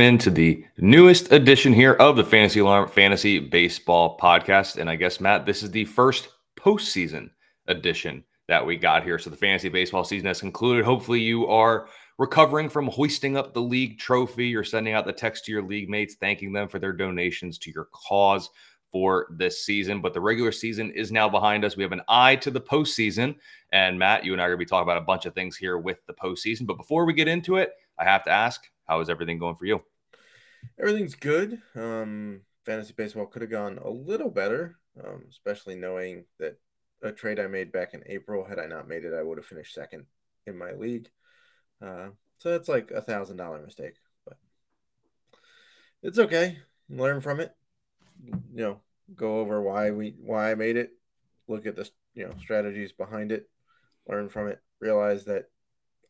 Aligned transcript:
into 0.00 0.30
the 0.30 0.64
newest 0.78 1.32
edition 1.32 1.72
here 1.72 1.94
of 1.94 2.16
the 2.16 2.24
Fantasy 2.24 2.60
Alarm 2.60 2.88
Fantasy 2.88 3.38
Baseball 3.38 4.18
Podcast. 4.18 4.76
And 4.76 4.88
I 4.88 4.96
guess, 4.96 5.20
Matt, 5.20 5.46
this 5.46 5.62
is 5.62 5.70
the 5.70 5.84
first 5.84 6.28
postseason 6.56 7.30
edition 7.68 8.24
that 8.48 8.64
we 8.64 8.76
got 8.76 9.04
here. 9.04 9.18
So 9.18 9.30
the 9.30 9.36
fantasy 9.36 9.68
baseball 9.68 10.04
season 10.04 10.26
has 10.26 10.40
concluded. 10.40 10.84
Hopefully, 10.84 11.20
you 11.20 11.46
are 11.46 11.88
recovering 12.18 12.68
from 12.68 12.88
hoisting 12.88 13.36
up 13.36 13.54
the 13.54 13.62
league 13.62 13.98
trophy. 13.98 14.46
You're 14.46 14.64
sending 14.64 14.94
out 14.94 15.06
the 15.06 15.12
text 15.12 15.44
to 15.44 15.52
your 15.52 15.62
league 15.62 15.88
mates, 15.88 16.16
thanking 16.16 16.52
them 16.52 16.68
for 16.68 16.78
their 16.78 16.92
donations 16.92 17.58
to 17.58 17.70
your 17.70 17.88
cause 17.92 18.50
for 18.90 19.28
this 19.38 19.64
season. 19.64 20.00
But 20.00 20.12
the 20.12 20.20
regular 20.20 20.52
season 20.52 20.90
is 20.90 21.10
now 21.10 21.28
behind 21.28 21.64
us. 21.64 21.76
We 21.76 21.82
have 21.82 21.92
an 21.92 22.02
eye 22.08 22.36
to 22.36 22.50
the 22.50 22.60
postseason. 22.60 23.36
And 23.72 23.98
Matt, 23.98 24.24
you 24.24 24.32
and 24.32 24.42
I 24.42 24.44
are 24.44 24.48
going 24.48 24.58
to 24.58 24.64
be 24.64 24.68
talking 24.68 24.82
about 24.82 25.02
a 25.02 25.06
bunch 25.06 25.24
of 25.24 25.34
things 25.34 25.56
here 25.56 25.78
with 25.78 25.98
the 26.06 26.14
postseason. 26.14 26.66
But 26.66 26.76
before 26.76 27.06
we 27.06 27.14
get 27.14 27.28
into 27.28 27.56
it, 27.56 27.72
I 27.98 28.04
have 28.04 28.24
to 28.24 28.30
ask, 28.30 28.62
how 28.92 29.00
is 29.00 29.08
everything 29.08 29.38
going 29.38 29.56
for 29.56 29.64
you? 29.64 29.82
Everything's 30.78 31.14
good. 31.14 31.62
Um, 31.74 32.42
fantasy 32.66 32.92
baseball 32.94 33.24
could 33.24 33.40
have 33.40 33.50
gone 33.50 33.78
a 33.78 33.88
little 33.88 34.28
better, 34.28 34.76
um, 35.02 35.24
especially 35.30 35.76
knowing 35.76 36.26
that 36.38 36.58
a 37.02 37.10
trade 37.10 37.40
I 37.40 37.46
made 37.46 37.72
back 37.72 37.94
in 37.94 38.02
April, 38.04 38.44
had 38.44 38.58
I 38.58 38.66
not 38.66 38.88
made 38.88 39.04
it, 39.04 39.14
I 39.14 39.22
would 39.22 39.38
have 39.38 39.46
finished 39.46 39.74
second 39.74 40.04
in 40.46 40.58
my 40.58 40.72
league. 40.72 41.08
Uh, 41.80 42.08
so 42.36 42.50
that's 42.50 42.68
like 42.68 42.90
a 42.90 43.00
thousand 43.00 43.38
dollar 43.38 43.62
mistake, 43.64 43.94
but 44.26 44.36
it's 46.02 46.18
okay. 46.18 46.58
Learn 46.90 47.22
from 47.22 47.40
it. 47.40 47.56
You 48.54 48.62
know, 48.62 48.80
go 49.16 49.38
over 49.38 49.62
why 49.62 49.90
we 49.90 50.16
why 50.20 50.50
I 50.50 50.54
made 50.54 50.76
it. 50.76 50.90
Look 51.48 51.64
at 51.64 51.76
the 51.76 51.88
you 52.14 52.26
know 52.26 52.34
strategies 52.38 52.92
behind 52.92 53.32
it. 53.32 53.48
Learn 54.06 54.28
from 54.28 54.48
it. 54.48 54.60
Realize 54.80 55.24
that 55.24 55.46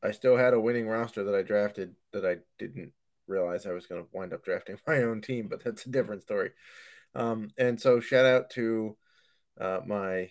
I 0.02 0.10
still 0.10 0.36
had 0.36 0.54
a 0.54 0.60
winning 0.60 0.88
roster 0.88 1.24
that 1.24 1.34
I 1.34 1.42
drafted 1.42 1.94
that 2.12 2.26
I 2.26 2.38
didn't 2.58 2.92
realize 3.26 3.66
I 3.66 3.72
was 3.72 3.86
going 3.86 4.02
to 4.02 4.08
wind 4.12 4.32
up 4.32 4.44
drafting 4.44 4.78
my 4.86 5.02
own 5.02 5.20
team, 5.20 5.48
but 5.48 5.62
that's 5.62 5.86
a 5.86 5.90
different 5.90 6.22
story. 6.22 6.50
Um, 7.14 7.50
and 7.58 7.80
so 7.80 8.00
shout 8.00 8.24
out 8.24 8.50
to 8.50 8.96
uh, 9.60 9.80
my 9.86 10.30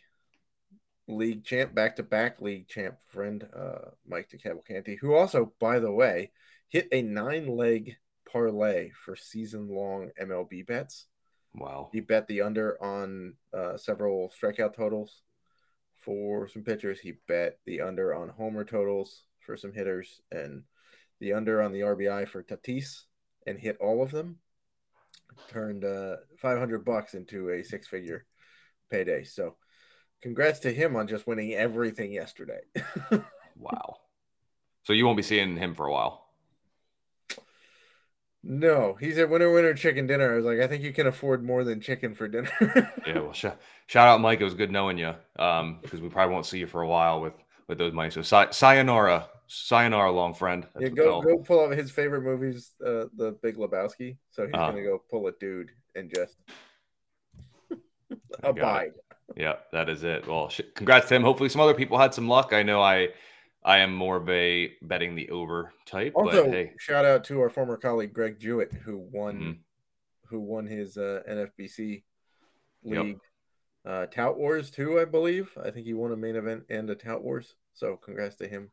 league 1.08 1.44
champ, 1.44 1.74
back 1.74 1.98
to 1.98 2.04
back 2.04 2.42
league 2.42 2.68
champ 2.68 2.98
friend, 3.10 3.48
uh, 3.56 3.92
Mike 4.08 4.30
DeCavalcanti, 4.30 4.98
who 5.00 5.14
also, 5.14 5.54
by 5.60 5.80
the 5.80 5.92
way, 5.92 6.32
hit 6.70 6.88
a 6.92 7.02
nine 7.02 7.48
leg 7.48 7.96
parlay 8.32 8.92
for 8.92 9.16
season 9.16 9.68
long 9.70 10.10
MLB 10.20 10.66
bets. 10.66 11.06
Wow. 11.54 11.90
He 11.92 12.00
bet 12.00 12.28
the 12.28 12.42
under 12.42 12.82
on 12.82 13.36
uh, 13.54 13.78
several 13.78 14.32
strikeout 14.42 14.76
totals 14.76 15.22
for 16.00 16.48
some 16.48 16.64
pitchers. 16.64 17.00
He 17.00 17.14
bet 17.28 17.60
the 17.66 17.82
under 17.82 18.16
on 18.16 18.30
homer 18.30 18.64
totals 18.64 19.24
for 19.52 19.58
some 19.58 19.74
hitters 19.74 20.22
and 20.32 20.64
the 21.20 21.34
under 21.34 21.62
on 21.62 21.74
the 21.74 21.82
RBI 21.82 22.26
for 22.26 22.42
Tatis 22.42 23.02
and 23.46 23.60
hit 23.60 23.78
all 23.82 24.02
of 24.02 24.10
them. 24.10 24.38
Turned 25.50 25.84
uh, 25.84 26.16
500 26.38 26.86
bucks 26.86 27.16
into 27.16 27.50
a 27.50 27.62
six 27.62 27.86
figure 27.86 28.26
payday. 28.90 29.26
So, 29.26 29.56
congrats 30.22 30.60
to 30.60 30.74
him 30.74 30.96
on 30.96 31.10
just 31.10 31.28
winning 31.28 31.54
everything 31.54 32.14
yesterday. 32.14 32.62
wow. 33.58 33.98
So, 34.84 34.94
you 34.94 35.06
won't 35.06 35.18
be 35.18 35.24
seeing 35.24 35.58
him 35.58 35.76
for 35.76 35.86
a 35.86 35.92
while. 35.92 36.28
No, 38.42 38.96
he's 38.98 39.18
at 39.18 39.30
winner, 39.30 39.52
winner, 39.52 39.74
chicken 39.74 40.08
dinner. 40.08 40.32
I 40.32 40.38
was 40.38 40.46
like, 40.46 40.60
I 40.60 40.68
think 40.68 40.82
you 40.82 40.94
can 40.94 41.08
afford 41.08 41.44
more 41.44 41.66
than 41.66 41.82
chicken 41.82 42.16
for 42.16 42.30
dinner. 42.30 42.52
yeah, 43.06 43.20
well, 43.20 43.34
sh- 43.34 43.46
shout 43.88 44.08
out, 44.08 44.22
Mike. 44.22 44.40
It 44.40 44.46
was 44.46 44.54
good 44.54 44.72
knowing 44.72 44.98
you 44.98 45.14
um, 45.38 45.80
because 45.82 46.00
we 46.00 46.08
probably 46.08 46.34
won't 46.34 46.46
see 46.46 46.60
you 46.60 46.68
for 46.68 46.82
a 46.82 46.88
while 46.88 47.20
with 47.20 47.34
with 47.68 47.78
those 47.78 47.94
money. 47.94 48.12
So, 48.12 48.22
say- 48.22 48.48
sayonara, 48.52 49.28
sayonara, 49.54 50.12
long 50.12 50.34
friend. 50.34 50.66
That's 50.74 50.84
yeah, 50.84 50.90
go 50.90 51.22
go 51.22 51.38
pull 51.38 51.60
up 51.60 51.72
his 51.72 51.92
favorite 51.92 52.22
movies, 52.22 52.72
uh, 52.86 53.06
The 53.16 53.38
Big 53.44 53.58
Lebowski. 53.58 54.18
So 54.32 54.46
he's 54.46 54.54
uh, 54.54 54.72
gonna 54.72 54.84
go 54.84 55.04
pull 55.10 55.28
a 55.28 55.34
dude 55.34 55.72
and 55.94 56.12
just 56.14 56.38
abide. 58.44 58.94
Yeah, 59.36 59.56
that 59.74 59.90
is 59.90 60.04
it. 60.04 60.26
Well, 60.26 60.50
sh- 60.50 60.62
congrats 60.74 61.10
to 61.10 61.16
him. 61.16 61.24
Hopefully, 61.24 61.50
some 61.50 61.62
other 61.62 61.74
people 61.74 61.98
had 61.98 62.14
some 62.14 62.30
luck. 62.30 62.54
I 62.54 62.64
know 62.64 62.82
I 62.82 63.10
I 63.64 63.80
am 63.80 63.94
more 63.94 64.18
of 64.18 64.30
a 64.30 64.72
betting 64.82 65.16
the 65.16 65.30
over 65.30 65.74
type. 65.86 66.14
Also, 66.16 66.46
but, 66.46 66.54
hey. 66.54 66.72
shout 66.80 67.06
out 67.06 67.26
to 67.26 67.42
our 67.42 67.50
former 67.50 67.76
colleague 67.76 68.14
Greg 68.14 68.40
Jewett 68.40 68.72
who 68.72 68.98
won 68.98 69.36
mm-hmm. 69.36 69.52
who 70.28 70.40
won 70.40 70.66
his 70.66 70.98
uh, 70.98 71.22
NFBC 71.30 72.04
league. 72.84 73.08
Yep. 73.08 73.18
Uh, 73.84 74.06
Tout 74.06 74.38
Wars 74.38 74.72
too, 74.72 75.00
I 75.00 75.06
believe. 75.06 75.52
I 75.62 75.72
think 75.72 75.88
he 75.88 75.94
won 75.94 76.14
a 76.14 76.18
main 76.18 76.36
event 76.36 76.64
and 76.70 76.90
a 76.90 76.96
Tout 76.96 77.22
Wars. 77.22 77.56
So 77.74 77.98
congrats 77.98 78.36
to 78.38 78.48
him 78.48 78.70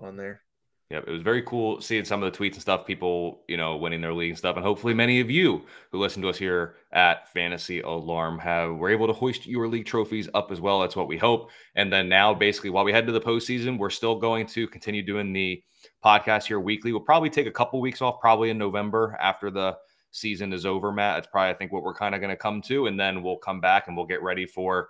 on 0.00 0.16
there. 0.16 0.42
Yep, 0.90 1.04
it 1.06 1.10
was 1.10 1.20
very 1.20 1.42
cool 1.42 1.82
seeing 1.82 2.06
some 2.06 2.22
of 2.22 2.32
the 2.32 2.38
tweets 2.38 2.54
and 2.54 2.62
stuff, 2.62 2.86
people, 2.86 3.42
you 3.46 3.58
know, 3.58 3.76
winning 3.76 4.00
their 4.00 4.14
league 4.14 4.30
and 4.30 4.38
stuff. 4.38 4.56
And 4.56 4.64
hopefully 4.64 4.94
many 4.94 5.20
of 5.20 5.30
you 5.30 5.66
who 5.92 5.98
listen 5.98 6.22
to 6.22 6.30
us 6.30 6.38
here 6.38 6.76
at 6.92 7.30
Fantasy 7.34 7.82
Alarm 7.82 8.38
have 8.38 8.74
were 8.74 8.88
able 8.88 9.06
to 9.06 9.12
hoist 9.12 9.46
your 9.46 9.68
league 9.68 9.84
trophies 9.84 10.30
up 10.32 10.50
as 10.50 10.62
well. 10.62 10.80
That's 10.80 10.96
what 10.96 11.06
we 11.06 11.18
hope. 11.18 11.50
And 11.74 11.92
then 11.92 12.08
now 12.08 12.32
basically 12.32 12.70
while 12.70 12.84
we 12.84 12.92
head 12.92 13.04
to 13.04 13.12
the 13.12 13.20
postseason, 13.20 13.76
we're 13.76 13.90
still 13.90 14.18
going 14.18 14.46
to 14.46 14.66
continue 14.66 15.02
doing 15.02 15.34
the 15.34 15.62
podcast 16.02 16.46
here 16.46 16.58
weekly. 16.58 16.92
We'll 16.92 17.02
probably 17.02 17.28
take 17.28 17.46
a 17.46 17.52
couple 17.52 17.82
weeks 17.82 18.00
off, 18.00 18.18
probably 18.18 18.48
in 18.48 18.56
November 18.56 19.14
after 19.20 19.50
the 19.50 19.76
season 20.10 20.54
is 20.54 20.64
over, 20.64 20.90
Matt. 20.90 21.18
That's 21.18 21.30
probably 21.30 21.50
I 21.50 21.54
think 21.54 21.70
what 21.70 21.82
we're 21.82 21.92
kind 21.92 22.14
of 22.14 22.22
going 22.22 22.30
to 22.30 22.36
come 22.36 22.62
to. 22.62 22.86
And 22.86 22.98
then 22.98 23.22
we'll 23.22 23.36
come 23.36 23.60
back 23.60 23.88
and 23.88 23.96
we'll 23.96 24.06
get 24.06 24.22
ready 24.22 24.46
for 24.46 24.88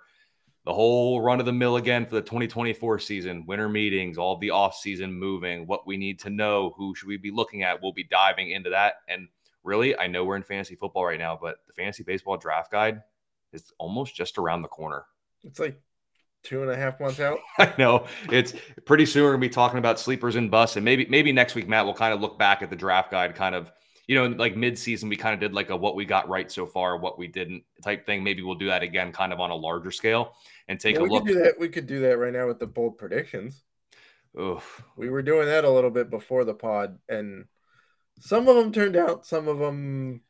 the 0.69 0.73
whole 0.73 1.19
run 1.19 1.39
of 1.39 1.47
the 1.47 1.51
mill 1.51 1.77
again 1.77 2.05
for 2.05 2.13
the 2.13 2.21
2024 2.21 2.99
season, 2.99 3.43
winter 3.47 3.67
meetings, 3.67 4.19
all 4.19 4.37
the 4.37 4.51
off 4.51 4.75
season 4.75 5.11
moving, 5.11 5.65
what 5.65 5.87
we 5.87 5.97
need 5.97 6.19
to 6.19 6.29
know, 6.29 6.75
who 6.77 6.93
should 6.93 7.07
we 7.07 7.17
be 7.17 7.31
looking 7.31 7.63
at. 7.63 7.81
We'll 7.81 7.91
be 7.91 8.03
diving 8.03 8.51
into 8.51 8.69
that. 8.69 8.97
And 9.07 9.29
really, 9.63 9.97
I 9.97 10.05
know 10.05 10.23
we're 10.23 10.35
in 10.35 10.43
fantasy 10.43 10.75
football 10.75 11.05
right 11.05 11.17
now, 11.17 11.39
but 11.41 11.55
the 11.65 11.73
fantasy 11.73 12.03
baseball 12.03 12.37
draft 12.37 12.71
guide 12.71 13.01
is 13.51 13.73
almost 13.79 14.13
just 14.13 14.37
around 14.37 14.61
the 14.61 14.67
corner. 14.67 15.05
It's 15.43 15.59
like 15.59 15.81
two 16.43 16.61
and 16.61 16.69
a 16.69 16.77
half 16.77 16.99
months 16.99 17.19
out. 17.19 17.39
I 17.57 17.73
know 17.79 18.05
it's 18.31 18.53
pretty 18.85 19.07
soon. 19.07 19.23
We're 19.23 19.31
gonna 19.31 19.41
be 19.41 19.49
talking 19.49 19.79
about 19.79 19.99
sleepers 19.99 20.35
and 20.35 20.51
busts, 20.51 20.75
and 20.75 20.85
maybe 20.85 21.07
maybe 21.09 21.31
next 21.31 21.55
week, 21.55 21.67
Matt, 21.67 21.85
we'll 21.85 21.95
kind 21.95 22.13
of 22.13 22.21
look 22.21 22.37
back 22.37 22.61
at 22.61 22.69
the 22.69 22.75
draft 22.75 23.09
guide, 23.09 23.33
kind 23.33 23.55
of 23.55 23.71
you 24.09 24.15
know, 24.15 24.25
like 24.25 24.57
mid-season, 24.57 25.07
we 25.07 25.15
kind 25.15 25.35
of 25.35 25.39
did 25.39 25.53
like 25.53 25.69
a 25.69 25.77
what 25.77 25.95
we 25.95 26.03
got 26.03 26.27
right 26.27 26.51
so 26.51 26.65
far, 26.65 26.97
what 26.97 27.19
we 27.19 27.27
didn't 27.27 27.63
type 27.83 28.07
thing. 28.07 28.23
Maybe 28.23 28.41
we'll 28.41 28.55
do 28.55 28.65
that 28.65 28.81
again, 28.81 29.11
kind 29.11 29.31
of 29.31 29.39
on 29.39 29.51
a 29.51 29.55
larger 29.55 29.91
scale, 29.91 30.33
and 30.69 30.79
take 30.79 30.95
yeah, 30.95 31.01
a 31.01 31.03
we 31.03 31.09
look. 31.09 31.25
Could 31.25 31.33
do 31.33 31.43
that. 31.43 31.59
We 31.59 31.67
could 31.67 31.87
do 31.87 31.99
that 32.01 32.17
right 32.17 32.31
now 32.31 32.47
with 32.47 32.59
the 32.59 32.67
bold 32.67 32.97
predictions. 32.97 33.63
Oof. 34.39 34.83
We 34.95 35.09
were 35.09 35.23
doing 35.23 35.47
that 35.47 35.65
a 35.65 35.69
little 35.69 35.89
bit 35.89 36.09
before 36.09 36.45
the 36.45 36.53
pod, 36.53 36.99
and 37.09 37.45
some 38.19 38.47
of 38.47 38.55
them 38.55 38.71
turned 38.71 38.95
out, 38.95 39.25
some 39.25 39.47
of 39.47 39.57
them 39.57 40.21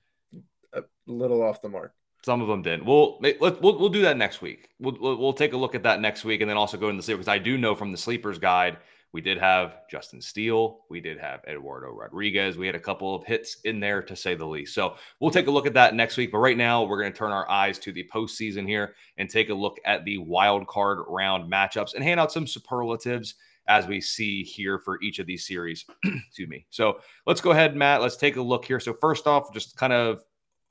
a 0.73 0.83
little 1.05 1.44
off 1.44 1.61
the 1.61 1.69
mark. 1.69 1.94
Some 2.23 2.41
of 2.41 2.47
them 2.47 2.61
did. 2.61 2.85
We'll 2.85 3.19
let 3.19 3.39
we'll, 3.39 3.77
we'll 3.77 3.89
do 3.89 4.01
that 4.03 4.17
next 4.17 4.41
week. 4.41 4.69
We'll, 4.79 4.97
we'll, 5.00 5.17
we'll 5.17 5.33
take 5.33 5.53
a 5.53 5.57
look 5.57 5.75
at 5.75 5.83
that 5.83 6.01
next 6.01 6.23
week, 6.23 6.41
and 6.41 6.50
then 6.50 6.57
also 6.57 6.77
go 6.77 6.88
into 6.88 6.97
the 6.97 7.03
sleeper 7.03 7.17
because 7.17 7.27
I 7.27 7.38
do 7.38 7.57
know 7.57 7.75
from 7.75 7.91
the 7.91 7.97
sleepers 7.97 8.39
guide 8.39 8.77
we 9.11 9.21
did 9.21 9.37
have 9.39 9.87
Justin 9.89 10.21
Steele. 10.21 10.81
We 10.89 11.01
did 11.01 11.19
have 11.19 11.41
Eduardo 11.47 11.87
Rodriguez. 11.87 12.57
We 12.57 12.67
had 12.67 12.75
a 12.75 12.79
couple 12.79 13.15
of 13.15 13.25
hits 13.25 13.57
in 13.63 13.79
there, 13.79 14.01
to 14.03 14.15
say 14.15 14.35
the 14.35 14.45
least. 14.45 14.75
So 14.75 14.95
we'll 15.19 15.31
take 15.31 15.47
a 15.47 15.51
look 15.51 15.65
at 15.65 15.73
that 15.73 15.95
next 15.95 16.15
week. 16.17 16.31
But 16.31 16.39
right 16.39 16.57
now, 16.57 16.83
we're 16.83 17.01
going 17.01 17.11
to 17.11 17.17
turn 17.17 17.31
our 17.31 17.49
eyes 17.49 17.79
to 17.79 17.91
the 17.91 18.07
postseason 18.13 18.67
here 18.67 18.93
and 19.17 19.29
take 19.29 19.49
a 19.49 19.53
look 19.53 19.77
at 19.85 20.05
the 20.05 20.19
wild 20.19 20.67
card 20.67 20.99
round 21.07 21.51
matchups 21.51 21.95
and 21.95 22.03
hand 22.03 22.19
out 22.19 22.31
some 22.31 22.45
superlatives 22.45 23.35
as 23.67 23.87
we 23.87 23.99
see 23.99 24.43
here 24.43 24.79
for 24.79 25.01
each 25.01 25.19
of 25.19 25.25
these 25.25 25.45
series. 25.45 25.85
to 26.35 26.47
me. 26.47 26.65
So 26.69 26.99
let's 27.25 27.41
go 27.41 27.51
ahead, 27.51 27.75
Matt. 27.75 28.01
Let's 28.01 28.17
take 28.17 28.35
a 28.35 28.41
look 28.41 28.65
here. 28.65 28.79
So, 28.79 28.93
first 28.93 29.25
off, 29.25 29.53
just 29.53 29.75
kind 29.75 29.93
of 29.93 30.23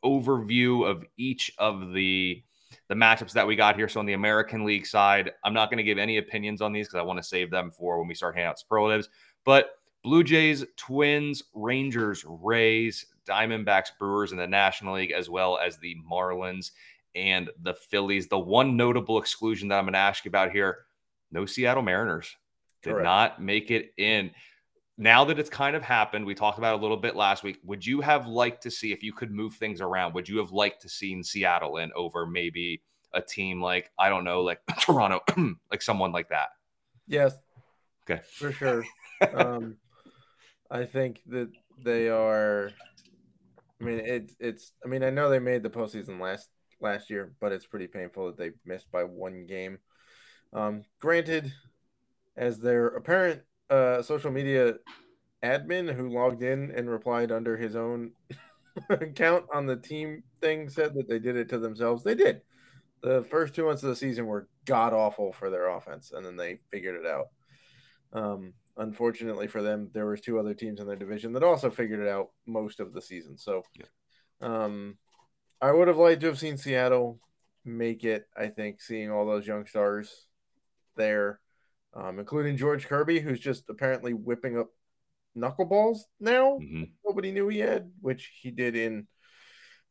overview 0.04 0.88
of 0.88 1.04
each 1.16 1.50
of 1.58 1.92
the 1.92 2.42
the 2.88 2.94
matchups 2.94 3.32
that 3.32 3.46
we 3.46 3.54
got 3.54 3.76
here. 3.76 3.88
So 3.88 4.00
on 4.00 4.06
the 4.06 4.14
American 4.14 4.64
League 4.64 4.86
side, 4.86 5.32
I'm 5.44 5.54
not 5.54 5.70
going 5.70 5.78
to 5.78 5.84
give 5.84 5.98
any 5.98 6.18
opinions 6.18 6.60
on 6.60 6.72
these 6.72 6.88
because 6.88 6.98
I 6.98 7.02
want 7.02 7.18
to 7.18 7.22
save 7.22 7.50
them 7.50 7.70
for 7.70 7.98
when 7.98 8.08
we 8.08 8.14
start 8.14 8.34
handing 8.34 8.50
out 8.50 8.58
superlatives. 8.58 9.08
But 9.44 9.72
Blue 10.02 10.24
Jays, 10.24 10.64
Twins, 10.76 11.42
Rangers, 11.54 12.24
Rays, 12.26 13.06
Diamondbacks, 13.26 13.88
Brewers 13.98 14.32
in 14.32 14.38
the 14.38 14.46
National 14.46 14.94
League, 14.94 15.12
as 15.12 15.28
well 15.28 15.58
as 15.58 15.76
the 15.76 15.96
Marlins 16.10 16.70
and 17.14 17.50
the 17.62 17.74
Phillies. 17.74 18.28
The 18.28 18.38
one 18.38 18.76
notable 18.76 19.18
exclusion 19.18 19.68
that 19.68 19.78
I'm 19.78 19.84
going 19.84 19.92
to 19.92 19.98
ask 19.98 20.24
you 20.24 20.30
about 20.30 20.52
here 20.52 20.78
no 21.30 21.44
Seattle 21.44 21.82
Mariners 21.82 22.36
did 22.82 22.90
Correct. 22.90 23.04
not 23.04 23.42
make 23.42 23.70
it 23.70 23.92
in 23.98 24.30
now 25.00 25.24
that 25.24 25.38
it's 25.38 25.48
kind 25.48 25.76
of 25.76 25.82
happened, 25.82 26.26
we 26.26 26.34
talked 26.34 26.58
about 26.58 26.78
a 26.78 26.82
little 26.82 26.96
bit 26.96 27.14
last 27.14 27.44
week. 27.44 27.60
Would 27.62 27.86
you 27.86 28.00
have 28.00 28.26
liked 28.26 28.64
to 28.64 28.70
see 28.70 28.92
if 28.92 29.00
you 29.02 29.12
could 29.12 29.30
move 29.30 29.54
things 29.54 29.80
around? 29.80 30.12
Would 30.14 30.28
you 30.28 30.38
have 30.38 30.50
liked 30.50 30.82
to 30.82 30.88
seen 30.88 31.22
Seattle 31.22 31.76
in 31.76 31.92
over 31.94 32.26
maybe 32.26 32.82
a 33.14 33.22
team 33.22 33.62
like 33.62 33.92
I 33.96 34.08
don't 34.08 34.24
know, 34.24 34.42
like 34.42 34.60
Toronto, 34.80 35.20
like 35.70 35.82
someone 35.82 36.10
like 36.10 36.30
that? 36.30 36.48
Yes. 37.06 37.32
Okay. 38.10 38.20
For 38.34 38.50
sure. 38.50 38.84
um, 39.32 39.76
I 40.68 40.84
think 40.84 41.22
that 41.28 41.50
they 41.82 42.08
are. 42.08 42.72
I 43.80 43.84
mean, 43.84 44.00
it's 44.00 44.34
it's. 44.40 44.72
I 44.84 44.88
mean, 44.88 45.04
I 45.04 45.10
know 45.10 45.30
they 45.30 45.38
made 45.38 45.62
the 45.62 45.70
postseason 45.70 46.20
last 46.20 46.48
last 46.80 47.08
year, 47.08 47.34
but 47.40 47.52
it's 47.52 47.66
pretty 47.66 47.86
painful 47.86 48.26
that 48.26 48.36
they 48.36 48.50
missed 48.64 48.90
by 48.90 49.04
one 49.04 49.46
game. 49.46 49.78
Um, 50.52 50.82
granted, 50.98 51.52
as 52.36 52.58
their 52.58 52.88
apparent 52.88 53.42
uh, 53.70 54.02
social 54.02 54.30
media 54.30 54.74
admin 55.42 55.92
who 55.92 56.08
logged 56.08 56.42
in 56.42 56.70
and 56.72 56.90
replied 56.90 57.30
under 57.30 57.56
his 57.56 57.76
own 57.76 58.12
account 58.90 59.44
on 59.52 59.66
the 59.66 59.76
team 59.76 60.22
thing 60.40 60.68
said 60.68 60.94
that 60.94 61.08
they 61.08 61.18
did 61.18 61.36
it 61.36 61.48
to 61.50 61.58
themselves. 61.58 62.02
They 62.02 62.14
did. 62.14 62.42
The 63.02 63.22
first 63.24 63.54
two 63.54 63.66
months 63.66 63.82
of 63.82 63.90
the 63.90 63.96
season 63.96 64.26
were 64.26 64.48
god 64.64 64.92
awful 64.92 65.32
for 65.32 65.50
their 65.50 65.68
offense, 65.68 66.12
and 66.12 66.26
then 66.26 66.36
they 66.36 66.58
figured 66.70 66.96
it 66.96 67.06
out. 67.06 67.26
Um, 68.12 68.54
unfortunately 68.76 69.46
for 69.46 69.62
them, 69.62 69.90
there 69.92 70.06
was 70.06 70.20
two 70.20 70.38
other 70.38 70.54
teams 70.54 70.80
in 70.80 70.86
their 70.86 70.96
division 70.96 71.32
that 71.32 71.42
also 71.42 71.70
figured 71.70 72.00
it 72.00 72.08
out 72.08 72.30
most 72.46 72.80
of 72.80 72.92
the 72.92 73.02
season. 73.02 73.36
So, 73.36 73.62
yeah. 73.74 73.84
um, 74.40 74.96
I 75.60 75.72
would 75.72 75.88
have 75.88 75.96
liked 75.96 76.22
to 76.22 76.28
have 76.28 76.38
seen 76.38 76.56
Seattle 76.56 77.20
make 77.64 78.04
it. 78.04 78.26
I 78.36 78.46
think 78.48 78.80
seeing 78.80 79.10
all 79.10 79.26
those 79.26 79.46
young 79.46 79.66
stars 79.66 80.26
there, 80.96 81.40
um, 81.94 82.18
including 82.18 82.56
George 82.56 82.86
Kirby, 82.86 83.20
who's 83.20 83.40
just 83.40 83.68
apparently 83.68 84.12
whipping 84.12 84.58
up 84.58 84.68
knuckleballs 85.36 85.98
now. 86.20 86.58
Mm-hmm. 86.58 86.84
Nobody 87.06 87.32
knew 87.32 87.48
he 87.48 87.58
had, 87.60 87.90
which 88.00 88.30
he 88.40 88.50
did 88.50 88.76
in 88.76 89.06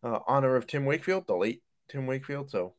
uh, 0.03 0.19
honor 0.27 0.55
of 0.55 0.67
Tim 0.67 0.85
Wakefield, 0.85 1.27
the 1.27 1.35
late 1.35 1.63
Tim 1.89 2.07
Wakefield. 2.07 2.49
So 2.49 2.73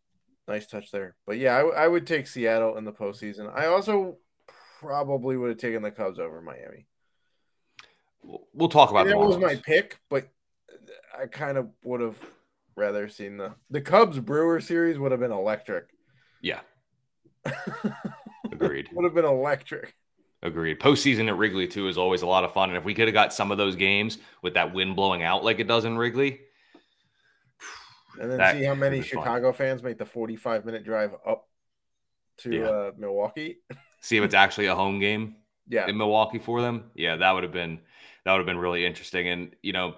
nice 0.47 0.67
touch 0.67 0.91
there. 0.91 1.17
But 1.27 1.39
yeah, 1.39 1.57
I, 1.57 1.85
I 1.85 1.89
would 1.89 2.07
take 2.07 2.27
Seattle 2.27 2.77
in 2.77 2.85
the 2.85 2.93
postseason. 2.93 3.53
I 3.55 3.67
also 3.67 4.17
probably 4.81 5.37
would 5.37 5.51
have 5.51 5.59
taken 5.59 5.83
the 5.83 5.91
Cubs 5.91 6.19
over 6.19 6.41
Miami. 6.41 6.87
We'll 8.53 8.69
talk 8.69 8.91
about 8.91 9.07
that. 9.07 9.17
Was 9.17 9.39
my 9.39 9.57
pick, 9.57 9.99
but 10.11 10.29
I 11.19 11.27
kind 11.27 11.57
of 11.57 11.69
would 11.85 12.01
have 12.01 12.17
rather 12.77 13.09
seen 13.09 13.37
the 13.37 13.55
the 13.71 13.81
Cubs 13.81 14.19
Brewer 14.19 14.61
series 14.61 14.99
would 14.99 15.13
have 15.13 15.21
been 15.21 15.33
electric. 15.33 15.87
Yeah. 16.43 16.61
Agreed. 18.61 18.89
would 18.93 19.05
have 19.05 19.15
been 19.15 19.25
electric. 19.25 19.95
Agreed. 20.43 20.79
Postseason 20.79 21.29
at 21.29 21.37
Wrigley 21.37 21.67
too 21.67 21.89
is 21.89 21.99
always 21.99 22.23
a 22.23 22.27
lot 22.27 22.45
of 22.45 22.53
fun, 22.53 22.71
and 22.71 22.79
if 22.79 22.85
we 22.85 22.95
could 22.95 23.09
have 23.09 23.15
got 23.15 23.33
some 23.33 23.51
of 23.51 23.59
those 23.59 23.75
games 23.75 24.19
with 24.43 24.55
that 24.55 24.73
wind 24.73 24.95
blowing 24.95 25.23
out 25.23 25.43
like 25.43 25.59
it 25.59 25.67
does 25.67 25.85
in 25.85 25.99
Wrigley, 25.99 26.41
and 28.21 28.31
then 28.31 28.57
see 28.57 28.65
how 28.65 28.75
many 28.75 29.03
Chicago 29.03 29.51
fun. 29.53 29.59
fans 29.67 29.83
make 29.83 29.99
the 29.99 30.07
forty-five 30.07 30.65
minute 30.65 30.85
drive 30.85 31.13
up 31.27 31.49
to 32.39 32.55
yeah. 32.55 32.67
uh, 32.67 32.91
Milwaukee. 32.97 33.59
see 34.01 34.17
if 34.17 34.23
it's 34.23 34.35
actually 34.35 34.67
a 34.67 34.75
home 34.75 35.01
game. 35.01 35.37
Yeah, 35.67 35.89
in 35.89 35.99
Milwaukee 35.99 36.39
for 36.39 36.63
them. 36.63 36.91
Yeah, 36.95 37.17
that 37.17 37.33
would 37.33 37.43
have 37.43 37.53
been 37.53 37.81
that 38.25 38.33
would 38.33 38.39
have 38.39 38.47
been 38.47 38.59
really 38.59 38.87
interesting. 38.87 39.29
And 39.29 39.57
you 39.63 39.73
know, 39.73 39.97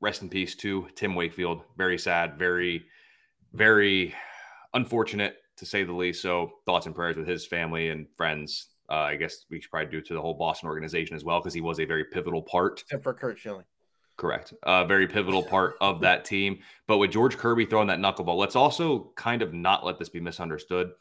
rest 0.00 0.22
in 0.22 0.28
peace 0.28 0.54
to 0.56 0.88
Tim 0.96 1.14
Wakefield. 1.14 1.62
Very 1.76 1.98
sad. 1.98 2.38
Very, 2.38 2.86
very 3.52 4.14
unfortunate 4.74 5.36
to 5.58 5.66
say 5.66 5.84
the 5.84 5.92
least. 5.92 6.22
So 6.22 6.52
thoughts 6.66 6.86
and 6.86 6.94
prayers 6.94 7.16
with 7.16 7.28
his 7.28 7.46
family 7.46 7.90
and 7.90 8.06
friends 8.16 8.68
uh, 8.90 8.94
I 8.94 9.16
guess 9.16 9.44
we 9.50 9.60
should 9.60 9.70
probably 9.70 9.90
do 9.90 9.98
it 9.98 10.06
to 10.06 10.14
the 10.14 10.20
whole 10.20 10.34
Boston 10.34 10.68
organization 10.68 11.14
as 11.14 11.24
well 11.24 11.40
because 11.40 11.54
he 11.54 11.60
was 11.60 11.78
a 11.78 11.84
very 11.84 12.04
pivotal 12.04 12.42
part. 12.42 12.80
Except 12.82 13.02
for 13.02 13.12
Curt 13.12 13.38
Schilling. 13.38 13.64
Correct. 14.16 14.52
A 14.64 14.68
uh, 14.68 14.84
very 14.84 15.06
pivotal 15.06 15.42
part 15.42 15.76
of 15.80 16.00
that 16.02 16.24
team. 16.24 16.60
But 16.86 16.98
with 16.98 17.10
George 17.10 17.36
Kirby 17.36 17.66
throwing 17.66 17.88
that 17.88 17.98
knuckleball, 17.98 18.36
let's 18.36 18.56
also 18.56 19.12
kind 19.14 19.42
of 19.42 19.52
not 19.52 19.84
let 19.84 19.98
this 19.98 20.08
be 20.08 20.20
misunderstood. 20.20 20.92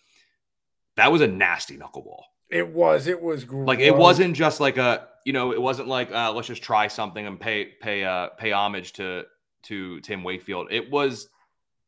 That 0.97 1.11
was 1.11 1.21
a 1.21 1.27
nasty 1.27 1.77
knuckleball. 1.77 2.23
It 2.49 2.67
was. 2.67 3.07
It 3.07 3.21
was 3.21 3.43
gross. 3.43 3.67
like 3.67 3.79
it 3.79 3.95
wasn't 3.95 4.35
just 4.35 4.59
like 4.59 4.77
a 4.77 5.07
you 5.25 5.33
know 5.33 5.51
it 5.51 5.61
wasn't 5.61 5.87
like 5.87 6.11
uh, 6.11 6.31
let's 6.33 6.47
just 6.47 6.63
try 6.63 6.87
something 6.87 7.25
and 7.27 7.39
pay 7.39 7.65
pay 7.81 8.05
uh 8.05 8.29
pay 8.37 8.53
homage 8.53 8.93
to 8.93 9.25
to 9.63 9.99
Tim 10.01 10.23
Wakefield. 10.23 10.67
It 10.71 10.89
was. 10.89 11.29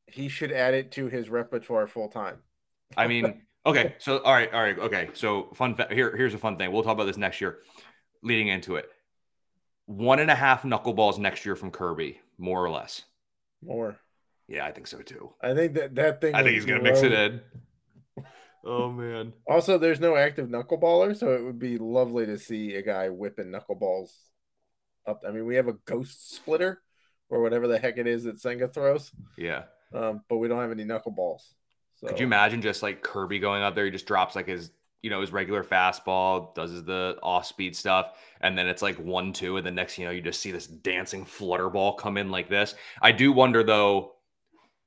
He 0.06 0.28
should 0.28 0.52
add 0.52 0.74
it 0.74 0.92
to 0.94 1.08
his 1.08 1.30
repertoire 1.30 1.88
full 1.88 2.10
time. 2.10 2.40
I 2.98 3.08
mean, 3.08 3.42
Okay, 3.66 3.96
so 4.00 4.20
all 4.20 4.34
right, 4.34 4.52
all 4.54 4.62
right, 4.62 4.80
okay. 4.80 5.10
So 5.14 5.50
fun 5.54 5.76
fa- 5.76 5.90
here, 5.92 6.16
here's 6.16 6.34
a 6.34 6.38
fun 6.38 6.58
thing. 6.58 6.72
We'll 6.72 6.84
talk 6.84 6.94
about 6.94 7.06
this 7.06 7.18
next 7.18 7.42
year, 7.42 7.60
leading 8.24 8.48
into 8.48 8.76
it. 8.76 8.90
One 9.86 10.20
and 10.20 10.32
a 10.32 10.36
half 10.36 10.64
knuckleballs 10.64 11.18
next 11.18 11.46
year 11.46 11.56
from 11.56 11.72
Kirby, 11.72 12.20
more 12.38 12.64
or 12.64 12.70
less. 12.70 13.04
More. 13.62 13.98
Yeah, 14.48 14.66
I 14.66 14.72
think 14.72 14.88
so 14.88 15.00
too. 15.00 15.34
I 15.42 15.54
think 15.54 15.74
that 15.74 15.96
that 15.96 16.22
thing. 16.22 16.36
I 16.36 16.42
think 16.42 16.56
he's 16.56 16.66
gonna 16.66 16.82
mix 16.82 17.02
it 17.02 17.12
in. 17.12 17.42
Oh 18.66 18.92
man. 18.92 19.34
Also, 19.48 19.78
there's 19.78 20.00
no 20.00 20.16
active 20.16 20.48
knuckleballer, 20.48 21.16
so 21.16 21.34
it 21.34 21.44
would 21.44 21.60
be 21.60 21.78
lovely 21.78 22.26
to 22.26 22.38
see 22.38 22.76
a 22.76 22.82
guy 22.82 23.10
whipping 23.10 23.52
knuckleballs 23.52 24.12
up. 25.06 25.22
I 25.28 25.32
mean, 25.32 25.46
we 25.46 25.56
have 25.56 25.68
a 25.68 25.78
ghost 25.86 26.34
splitter 26.34 26.82
or 27.30 27.42
whatever 27.42 27.68
the 27.68 27.78
heck 27.78 27.98
it 27.98 28.08
is 28.08 28.24
that 28.24 28.40
Senga 28.40 28.68
throws. 28.68 29.12
Yeah. 29.38 29.64
Um, 29.94 30.24
but 30.30 30.38
we 30.38 30.48
don't 30.48 30.62
have 30.62 30.72
any 30.72 30.86
knuckleballs. 30.86 31.42
So. 32.00 32.08
Could 32.08 32.20
you 32.20 32.26
imagine 32.26 32.62
just 32.62 32.82
like 32.82 33.02
Kirby 33.02 33.40
going 33.40 33.62
out 33.62 33.76
there? 33.76 33.84
He 33.84 33.92
just 33.92 34.06
drops 34.06 34.36
like 34.36 34.48
his, 34.48 34.72
you 35.02 35.10
know, 35.10 35.20
his 35.20 35.34
regular 35.34 35.64
fastball, 35.64 36.56
does 36.56 36.84
the 36.86 37.18
off 37.22 37.46
speed 37.46 37.76
stuff, 37.76 38.18
and 38.40 38.58
then 38.58 38.68
it's 38.68 38.82
like 38.82 38.96
one, 38.98 39.34
two, 39.34 39.58
and 39.58 39.68
the 39.68 39.72
next, 39.72 39.98
you 39.98 40.06
know, 40.06 40.12
you 40.12 40.22
just 40.22 40.40
see 40.40 40.52
this 40.52 40.66
dancing 40.66 41.26
flutter 41.26 41.70
ball 41.70 41.94
come 41.94 42.16
in 42.16 42.32
like 42.32 42.50
this. 42.50 42.76
I 43.02 43.12
do 43.12 43.34
wonder 43.34 43.64
though, 43.64 44.14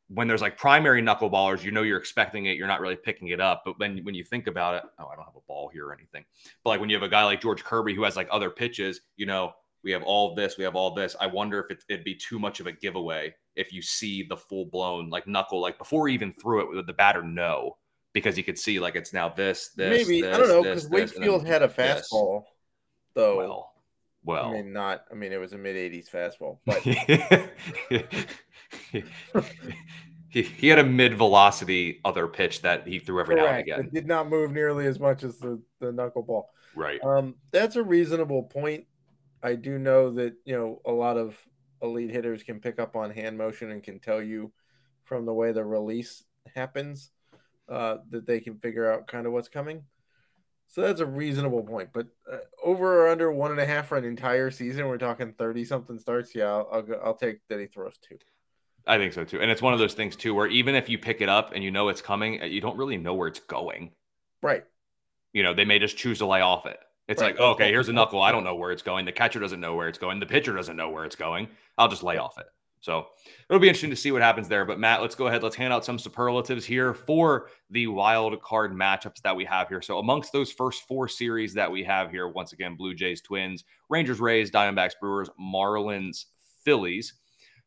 when 0.08 0.28
there's 0.28 0.42
like 0.42 0.56
primary 0.58 1.02
knuckleballers, 1.02 1.62
you 1.62 1.70
know 1.70 1.82
you're 1.82 1.98
expecting 1.98 2.46
it, 2.46 2.56
you're 2.56 2.66
not 2.66 2.80
really 2.80 2.96
picking 2.96 3.28
it 3.28 3.40
up. 3.40 3.62
But 3.64 3.78
when 3.78 4.04
when 4.04 4.14
you 4.14 4.24
think 4.24 4.46
about 4.46 4.74
it, 4.76 4.82
oh, 4.98 5.06
I 5.06 5.16
don't 5.16 5.24
have 5.24 5.36
a 5.36 5.46
ball 5.46 5.68
here 5.72 5.86
or 5.86 5.94
anything. 5.94 6.24
But 6.64 6.70
like 6.70 6.80
when 6.80 6.90
you 6.90 6.96
have 6.96 7.02
a 7.02 7.08
guy 7.08 7.24
like 7.24 7.40
George 7.40 7.64
Kirby 7.64 7.94
who 7.94 8.04
has 8.04 8.16
like 8.16 8.28
other 8.30 8.50
pitches, 8.50 9.00
you 9.16 9.26
know, 9.26 9.52
we 9.84 9.90
have 9.92 10.02
all 10.02 10.34
this, 10.34 10.56
we 10.56 10.64
have 10.64 10.76
all 10.76 10.94
this. 10.94 11.16
I 11.20 11.26
wonder 11.26 11.60
if 11.60 11.70
it, 11.70 11.84
would 11.90 12.04
be 12.04 12.14
too 12.14 12.38
much 12.38 12.60
of 12.60 12.66
a 12.66 12.72
giveaway 12.72 13.34
if 13.56 13.72
you 13.72 13.82
see 13.82 14.22
the 14.22 14.36
full 14.36 14.66
blown 14.66 15.10
like 15.10 15.26
knuckle, 15.26 15.60
like 15.60 15.78
before 15.78 16.08
he 16.08 16.14
even 16.14 16.32
threw 16.34 16.60
it, 16.60 16.76
with 16.76 16.86
the 16.86 16.92
batter 16.92 17.22
no, 17.22 17.76
because 18.12 18.36
you 18.36 18.44
could 18.44 18.58
see 18.58 18.78
like 18.80 18.96
it's 18.96 19.12
now 19.12 19.28
this, 19.28 19.70
this. 19.76 20.06
Maybe 20.06 20.22
this, 20.22 20.36
I 20.36 20.38
don't 20.38 20.48
know 20.48 20.62
because 20.62 20.88
Wakefield 20.88 21.46
had 21.46 21.62
a 21.62 21.68
fastball, 21.68 22.42
this. 22.42 22.50
though. 23.14 23.36
Well, 23.36 23.72
well, 24.24 24.46
I 24.46 24.52
mean, 24.52 24.72
not. 24.72 25.04
I 25.10 25.14
mean, 25.14 25.32
it 25.32 25.40
was 25.40 25.52
a 25.52 25.58
mid 25.58 25.74
'80s 25.74 26.08
fastball, 26.08 26.58
but 26.64 26.80
he, 30.28 30.42
he 30.42 30.68
had 30.68 30.78
a 30.78 30.84
mid 30.84 31.14
velocity 31.14 32.00
other 32.04 32.28
pitch 32.28 32.62
that 32.62 32.86
he 32.86 33.00
threw 33.00 33.20
every 33.20 33.34
Correct. 33.34 33.50
now 33.50 33.58
and 33.58 33.62
again. 33.62 33.80
It 33.80 33.92
did 33.92 34.06
not 34.06 34.28
move 34.28 34.52
nearly 34.52 34.86
as 34.86 35.00
much 35.00 35.24
as 35.24 35.38
the 35.38 35.60
the 35.80 35.86
knuckleball. 35.86 36.44
Right. 36.76 37.02
Um, 37.02 37.34
that's 37.50 37.76
a 37.76 37.82
reasonable 37.82 38.44
point. 38.44 38.86
I 39.42 39.54
do 39.54 39.78
know 39.78 40.10
that 40.12 40.34
you 40.44 40.56
know 40.56 40.80
a 40.84 40.92
lot 40.92 41.16
of 41.16 41.36
elite 41.82 42.10
hitters 42.10 42.42
can 42.42 42.60
pick 42.60 42.78
up 42.78 42.96
on 42.96 43.10
hand 43.10 43.36
motion 43.36 43.70
and 43.70 43.82
can 43.82 43.98
tell 43.98 44.22
you 44.22 44.52
from 45.04 45.26
the 45.26 45.34
way 45.34 45.52
the 45.52 45.64
release 45.64 46.24
happens 46.54 47.10
uh, 47.68 47.98
that 48.10 48.26
they 48.26 48.40
can 48.40 48.58
figure 48.58 48.90
out 48.90 49.06
kind 49.06 49.26
of 49.26 49.32
what's 49.32 49.48
coming. 49.48 49.82
So 50.68 50.80
that's 50.80 51.00
a 51.00 51.06
reasonable 51.06 51.62
point. 51.64 51.90
But 51.92 52.06
uh, 52.30 52.38
over 52.64 53.02
or 53.02 53.08
under 53.08 53.30
one 53.30 53.50
and 53.50 53.60
a 53.60 53.66
half 53.66 53.88
for 53.88 53.98
an 53.98 54.04
entire 54.04 54.50
season, 54.50 54.86
we're 54.86 54.96
talking 54.96 55.34
30 55.36 55.64
something 55.64 55.98
starts. 55.98 56.34
Yeah, 56.34 56.46
I'll, 56.46 56.68
I'll, 56.72 56.86
I'll 57.04 57.14
take 57.14 57.46
that 57.48 57.60
he 57.60 57.66
throws 57.66 57.98
two. 57.98 58.16
I 58.86 58.96
think 58.96 59.12
so 59.12 59.24
too. 59.24 59.40
And 59.40 59.50
it's 59.50 59.62
one 59.62 59.74
of 59.74 59.78
those 59.78 59.94
things 59.94 60.16
too 60.16 60.34
where 60.34 60.46
even 60.46 60.74
if 60.74 60.88
you 60.88 60.98
pick 60.98 61.20
it 61.20 61.28
up 61.28 61.52
and 61.54 61.62
you 61.62 61.70
know 61.70 61.88
it's 61.88 62.00
coming, 62.00 62.42
you 62.42 62.60
don't 62.60 62.76
really 62.76 62.96
know 62.96 63.14
where 63.14 63.28
it's 63.28 63.40
going. 63.40 63.92
Right. 64.42 64.64
You 65.32 65.42
know, 65.42 65.54
they 65.54 65.64
may 65.64 65.78
just 65.78 65.96
choose 65.96 66.18
to 66.18 66.26
lay 66.26 66.40
off 66.40 66.66
it. 66.66 66.78
It's 67.08 67.20
right. 67.20 67.34
like, 67.34 67.40
oh, 67.40 67.50
okay, 67.52 67.70
here's 67.70 67.88
a 67.88 67.92
knuckle. 67.92 68.22
I 68.22 68.32
don't 68.32 68.44
know 68.44 68.54
where 68.54 68.70
it's 68.70 68.82
going. 68.82 69.04
The 69.04 69.12
catcher 69.12 69.40
doesn't 69.40 69.60
know 69.60 69.74
where 69.74 69.88
it's 69.88 69.98
going. 69.98 70.20
The 70.20 70.26
pitcher 70.26 70.54
doesn't 70.54 70.76
know 70.76 70.90
where 70.90 71.04
it's 71.04 71.16
going. 71.16 71.48
I'll 71.76 71.88
just 71.88 72.02
lay 72.02 72.16
off 72.16 72.38
it. 72.38 72.46
So 72.82 73.06
it'll 73.48 73.60
be 73.60 73.68
interesting 73.68 73.90
to 73.90 73.96
see 73.96 74.10
what 74.10 74.22
happens 74.22 74.48
there. 74.48 74.64
But 74.64 74.80
Matt, 74.80 75.02
let's 75.02 75.14
go 75.14 75.28
ahead. 75.28 75.42
Let's 75.42 75.54
hand 75.54 75.72
out 75.72 75.84
some 75.84 76.00
superlatives 76.00 76.64
here 76.64 76.92
for 76.92 77.48
the 77.70 77.86
wild 77.86 78.40
card 78.42 78.72
matchups 78.72 79.22
that 79.22 79.36
we 79.36 79.44
have 79.44 79.68
here. 79.68 79.80
So 79.80 79.98
amongst 79.98 80.32
those 80.32 80.50
first 80.50 80.82
four 80.88 81.06
series 81.06 81.54
that 81.54 81.70
we 81.70 81.84
have 81.84 82.10
here, 82.10 82.26
once 82.26 82.52
again, 82.52 82.74
Blue 82.74 82.92
Jays, 82.92 83.20
Twins, 83.20 83.62
Rangers, 83.88 84.18
Rays, 84.18 84.50
Diamondbacks, 84.50 84.98
Brewers, 85.00 85.30
Marlins, 85.40 86.24
Phillies. 86.64 87.14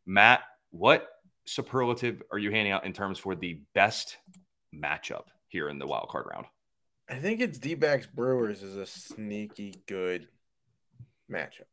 Matt, 0.06 0.42
what 0.72 1.08
superlative 1.46 2.22
are 2.32 2.38
you 2.38 2.52
handing 2.52 2.74
out 2.74 2.86
in 2.86 2.92
terms 2.92 3.18
for 3.18 3.36
the 3.36 3.62
best 3.74 4.18
matchup 4.74 5.28
here 5.48 5.70
in 5.70 5.80
the 5.80 5.88
wild 5.88 6.10
card 6.10 6.26
round? 6.30 6.46
I 7.08 7.16
think 7.16 7.40
it's 7.40 7.60
D 7.60 7.76
backs 7.76 8.08
Brewers 8.08 8.64
is 8.64 8.78
a 8.78 8.86
sneaky 8.86 9.84
good 9.88 10.28
matchup. 11.32 11.70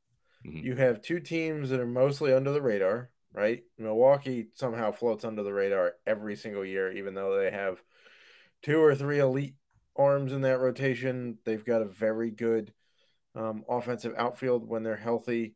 Mm-hmm. 0.46 0.58
You 0.58 0.76
have 0.76 1.02
two 1.02 1.20
teams 1.20 1.70
that 1.70 1.80
are 1.80 1.86
mostly 1.86 2.34
under 2.34 2.52
the 2.52 2.60
radar, 2.60 3.10
right? 3.32 3.62
Milwaukee 3.78 4.48
somehow 4.54 4.92
floats 4.92 5.24
under 5.24 5.42
the 5.42 5.52
radar 5.52 5.94
every 6.06 6.36
single 6.36 6.64
year, 6.64 6.92
even 6.92 7.14
though 7.14 7.38
they 7.38 7.50
have 7.50 7.82
two 8.62 8.80
or 8.80 8.94
three 8.94 9.20
elite 9.20 9.54
arms 9.96 10.32
in 10.32 10.42
that 10.42 10.60
rotation. 10.60 11.38
They've 11.44 11.64
got 11.64 11.82
a 11.82 11.86
very 11.86 12.30
good 12.30 12.72
um, 13.34 13.64
offensive 13.68 14.14
outfield 14.16 14.68
when 14.68 14.82
they're 14.82 14.96
healthy. 14.96 15.54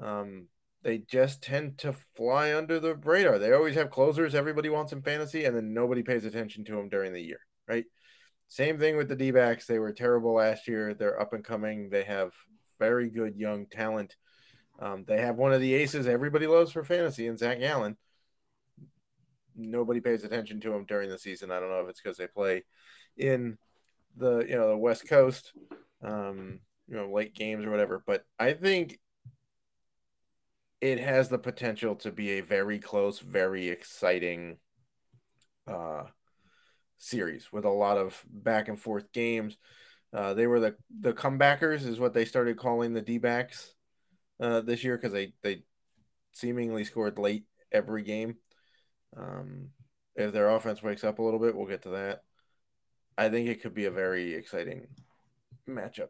Um, 0.00 0.48
they 0.82 0.98
just 0.98 1.42
tend 1.42 1.78
to 1.78 1.94
fly 2.16 2.54
under 2.54 2.80
the 2.80 2.94
radar. 2.94 3.38
They 3.38 3.52
always 3.52 3.74
have 3.76 3.90
closers 3.90 4.34
everybody 4.34 4.68
wants 4.68 4.92
in 4.92 5.02
fantasy, 5.02 5.44
and 5.44 5.56
then 5.56 5.72
nobody 5.72 6.02
pays 6.02 6.24
attention 6.24 6.64
to 6.64 6.72
them 6.72 6.88
during 6.88 7.12
the 7.12 7.22
year, 7.22 7.40
right? 7.68 7.84
Same 8.48 8.78
thing 8.78 8.96
with 8.96 9.08
the 9.08 9.16
D 9.16 9.30
backs. 9.30 9.66
They 9.66 9.78
were 9.78 9.92
terrible 9.92 10.34
last 10.34 10.68
year. 10.68 10.94
They're 10.94 11.20
up 11.20 11.32
and 11.32 11.44
coming. 11.44 11.90
They 11.90 12.04
have 12.04 12.32
very 12.78 13.10
good 13.10 13.36
young 13.36 13.66
talent. 13.66 14.16
Um, 14.78 15.04
they 15.06 15.20
have 15.20 15.36
one 15.36 15.52
of 15.52 15.60
the 15.60 15.74
aces 15.74 16.06
everybody 16.06 16.46
loves 16.46 16.72
for 16.72 16.84
fantasy 16.84 17.26
and 17.26 17.38
Zach 17.38 17.60
Gallen. 17.60 17.96
Nobody 19.56 20.00
pays 20.00 20.24
attention 20.24 20.60
to 20.60 20.74
him 20.74 20.84
during 20.84 21.08
the 21.10 21.18
season. 21.18 21.50
I 21.50 21.60
don't 21.60 21.70
know 21.70 21.80
if 21.80 21.88
it's 21.88 22.00
because 22.00 22.16
they 22.16 22.26
play 22.26 22.64
in 23.16 23.56
the 24.16 24.40
you 24.40 24.56
know 24.56 24.70
the 24.70 24.76
West 24.76 25.08
Coast, 25.08 25.52
um, 26.02 26.60
you 26.88 26.96
know, 26.96 27.10
late 27.10 27.34
games 27.34 27.64
or 27.64 27.70
whatever. 27.70 28.02
But 28.04 28.24
I 28.38 28.52
think 28.52 28.98
it 30.80 30.98
has 30.98 31.28
the 31.28 31.38
potential 31.38 31.94
to 31.96 32.10
be 32.10 32.32
a 32.32 32.40
very 32.40 32.78
close, 32.78 33.18
very 33.20 33.68
exciting 33.68 34.58
uh, 35.66 36.04
series 36.98 37.52
with 37.52 37.64
a 37.64 37.70
lot 37.70 37.98
of 37.98 38.22
back 38.30 38.68
and 38.68 38.80
forth 38.80 39.12
games. 39.12 39.56
Uh, 40.12 40.34
they 40.34 40.46
were 40.46 40.60
the 40.60 40.76
the 41.00 41.12
comebackers, 41.12 41.86
is 41.86 41.98
what 41.98 42.14
they 42.14 42.24
started 42.24 42.56
calling 42.56 42.92
the 42.92 43.02
D 43.02 43.18
backs 43.18 43.74
uh, 44.40 44.60
this 44.60 44.84
year 44.84 44.96
because 44.96 45.12
they 45.12 45.32
they 45.42 45.62
seemingly 46.32 46.84
scored 46.84 47.18
late 47.18 47.44
every 47.72 48.02
game. 48.02 48.36
Um, 49.16 49.70
if 50.14 50.32
their 50.32 50.48
offense 50.50 50.82
wakes 50.82 51.04
up 51.04 51.18
a 51.18 51.22
little 51.22 51.40
bit, 51.40 51.54
we'll 51.54 51.66
get 51.66 51.82
to 51.82 51.90
that. 51.90 52.22
I 53.16 53.28
think 53.28 53.48
it 53.48 53.62
could 53.62 53.74
be 53.74 53.84
a 53.84 53.90
very 53.90 54.34
exciting 54.34 54.86
matchup. 55.68 56.08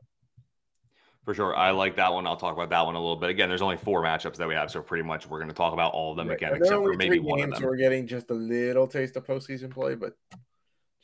For 1.24 1.32
sure. 1.32 1.56
I 1.56 1.70
like 1.70 1.96
that 1.96 2.12
one. 2.12 2.26
I'll 2.26 2.36
talk 2.36 2.52
about 2.52 2.68
that 2.70 2.84
one 2.84 2.94
a 2.96 3.00
little 3.00 3.16
bit. 3.16 3.30
Again, 3.30 3.48
there's 3.48 3.62
only 3.62 3.78
four 3.78 4.02
matchups 4.02 4.36
that 4.36 4.48
we 4.48 4.54
have, 4.54 4.70
so 4.70 4.82
pretty 4.82 5.04
much 5.04 5.26
we're 5.26 5.38
going 5.38 5.48
to 5.48 5.54
talk 5.54 5.72
about 5.72 5.94
all 5.94 6.10
of 6.10 6.18
them 6.18 6.28
right. 6.28 6.36
again, 6.36 6.54
except 6.54 6.82
for 6.82 6.92
maybe 6.94 7.18
one 7.18 7.40
of 7.40 7.50
them. 7.50 7.62
We're 7.62 7.76
getting 7.76 8.06
just 8.06 8.30
a 8.30 8.34
little 8.34 8.86
taste 8.86 9.16
of 9.16 9.26
postseason 9.26 9.70
play, 9.70 9.94
but 9.94 10.12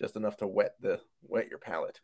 just 0.01 0.17
enough 0.17 0.37
to 0.39 0.47
wet 0.47 0.75
the 0.81 1.01
wet 1.23 1.49
your 1.49 1.59
palate. 1.59 2.01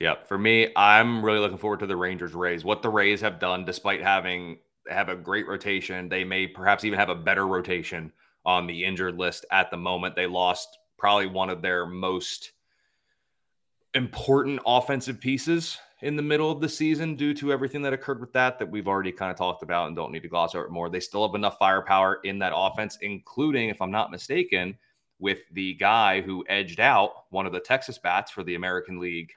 Yeah, 0.00 0.16
for 0.24 0.36
me, 0.36 0.68
I'm 0.76 1.24
really 1.24 1.38
looking 1.38 1.58
forward 1.58 1.80
to 1.80 1.86
the 1.86 1.96
Rangers 1.96 2.34
Rays. 2.34 2.64
What 2.64 2.82
the 2.82 2.90
Rays 2.90 3.22
have 3.22 3.38
done, 3.38 3.64
despite 3.64 4.02
having 4.02 4.58
have 4.88 5.08
a 5.08 5.16
great 5.16 5.48
rotation, 5.48 6.08
they 6.08 6.24
may 6.24 6.46
perhaps 6.46 6.84
even 6.84 6.98
have 6.98 7.08
a 7.08 7.14
better 7.14 7.46
rotation 7.46 8.12
on 8.44 8.66
the 8.66 8.84
injured 8.84 9.16
list 9.16 9.46
at 9.50 9.70
the 9.70 9.76
moment. 9.76 10.14
They 10.14 10.26
lost 10.26 10.78
probably 10.98 11.26
one 11.26 11.50
of 11.50 11.62
their 11.62 11.86
most 11.86 12.52
important 13.94 14.60
offensive 14.66 15.20
pieces 15.20 15.78
in 16.02 16.16
the 16.16 16.22
middle 16.22 16.50
of 16.50 16.60
the 16.60 16.68
season 16.68 17.16
due 17.16 17.32
to 17.32 17.52
everything 17.52 17.82
that 17.82 17.94
occurred 17.94 18.20
with 18.20 18.32
that 18.34 18.58
that 18.58 18.70
we've 18.70 18.86
already 18.86 19.10
kind 19.10 19.30
of 19.30 19.36
talked 19.36 19.62
about 19.62 19.86
and 19.86 19.96
don't 19.96 20.12
need 20.12 20.22
to 20.22 20.28
gloss 20.28 20.54
over 20.54 20.66
it 20.66 20.70
more. 20.70 20.90
They 20.90 21.00
still 21.00 21.26
have 21.26 21.34
enough 21.34 21.58
firepower 21.58 22.20
in 22.22 22.38
that 22.40 22.52
offense, 22.54 22.98
including, 23.00 23.70
if 23.70 23.80
I'm 23.80 23.90
not 23.90 24.10
mistaken, 24.10 24.76
with 25.18 25.38
the 25.52 25.74
guy 25.74 26.20
who 26.20 26.44
edged 26.48 26.80
out 26.80 27.12
one 27.30 27.46
of 27.46 27.52
the 27.52 27.60
Texas 27.60 27.98
bats 27.98 28.30
for 28.30 28.42
the 28.42 28.54
American 28.54 28.98
League 28.98 29.32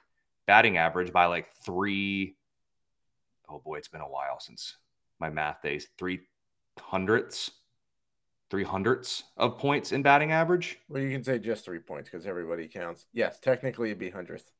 batting 0.46 0.76
average 0.76 1.12
by 1.12 1.26
like 1.26 1.52
three. 1.64 2.36
Oh 3.48 3.58
boy, 3.58 3.76
it's 3.76 3.88
been 3.88 4.00
a 4.00 4.08
while 4.08 4.40
since 4.40 4.76
my 5.18 5.30
math 5.30 5.62
days. 5.62 5.88
Three 5.98 6.20
hundredths, 6.78 7.50
three 8.50 8.64
hundredths 8.64 9.24
of 9.36 9.58
points 9.58 9.92
in 9.92 10.02
batting 10.02 10.32
average. 10.32 10.78
Well, 10.88 11.02
you 11.02 11.10
can 11.10 11.24
say 11.24 11.38
just 11.38 11.64
three 11.64 11.78
points 11.78 12.10
because 12.10 12.26
everybody 12.26 12.68
counts. 12.68 13.06
Yes, 13.12 13.38
technically 13.40 13.90
it'd 13.90 13.98
be 13.98 14.10
hundredth. 14.10 14.50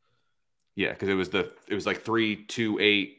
Yeah, 0.75 0.93
because 0.93 1.09
it 1.09 1.15
was 1.15 1.31
the 1.31 1.53
it 1.69 1.75
was 1.75 1.87
like 1.87 2.03
three 2.03 2.45
two 2.45 2.79
eight 2.81 3.19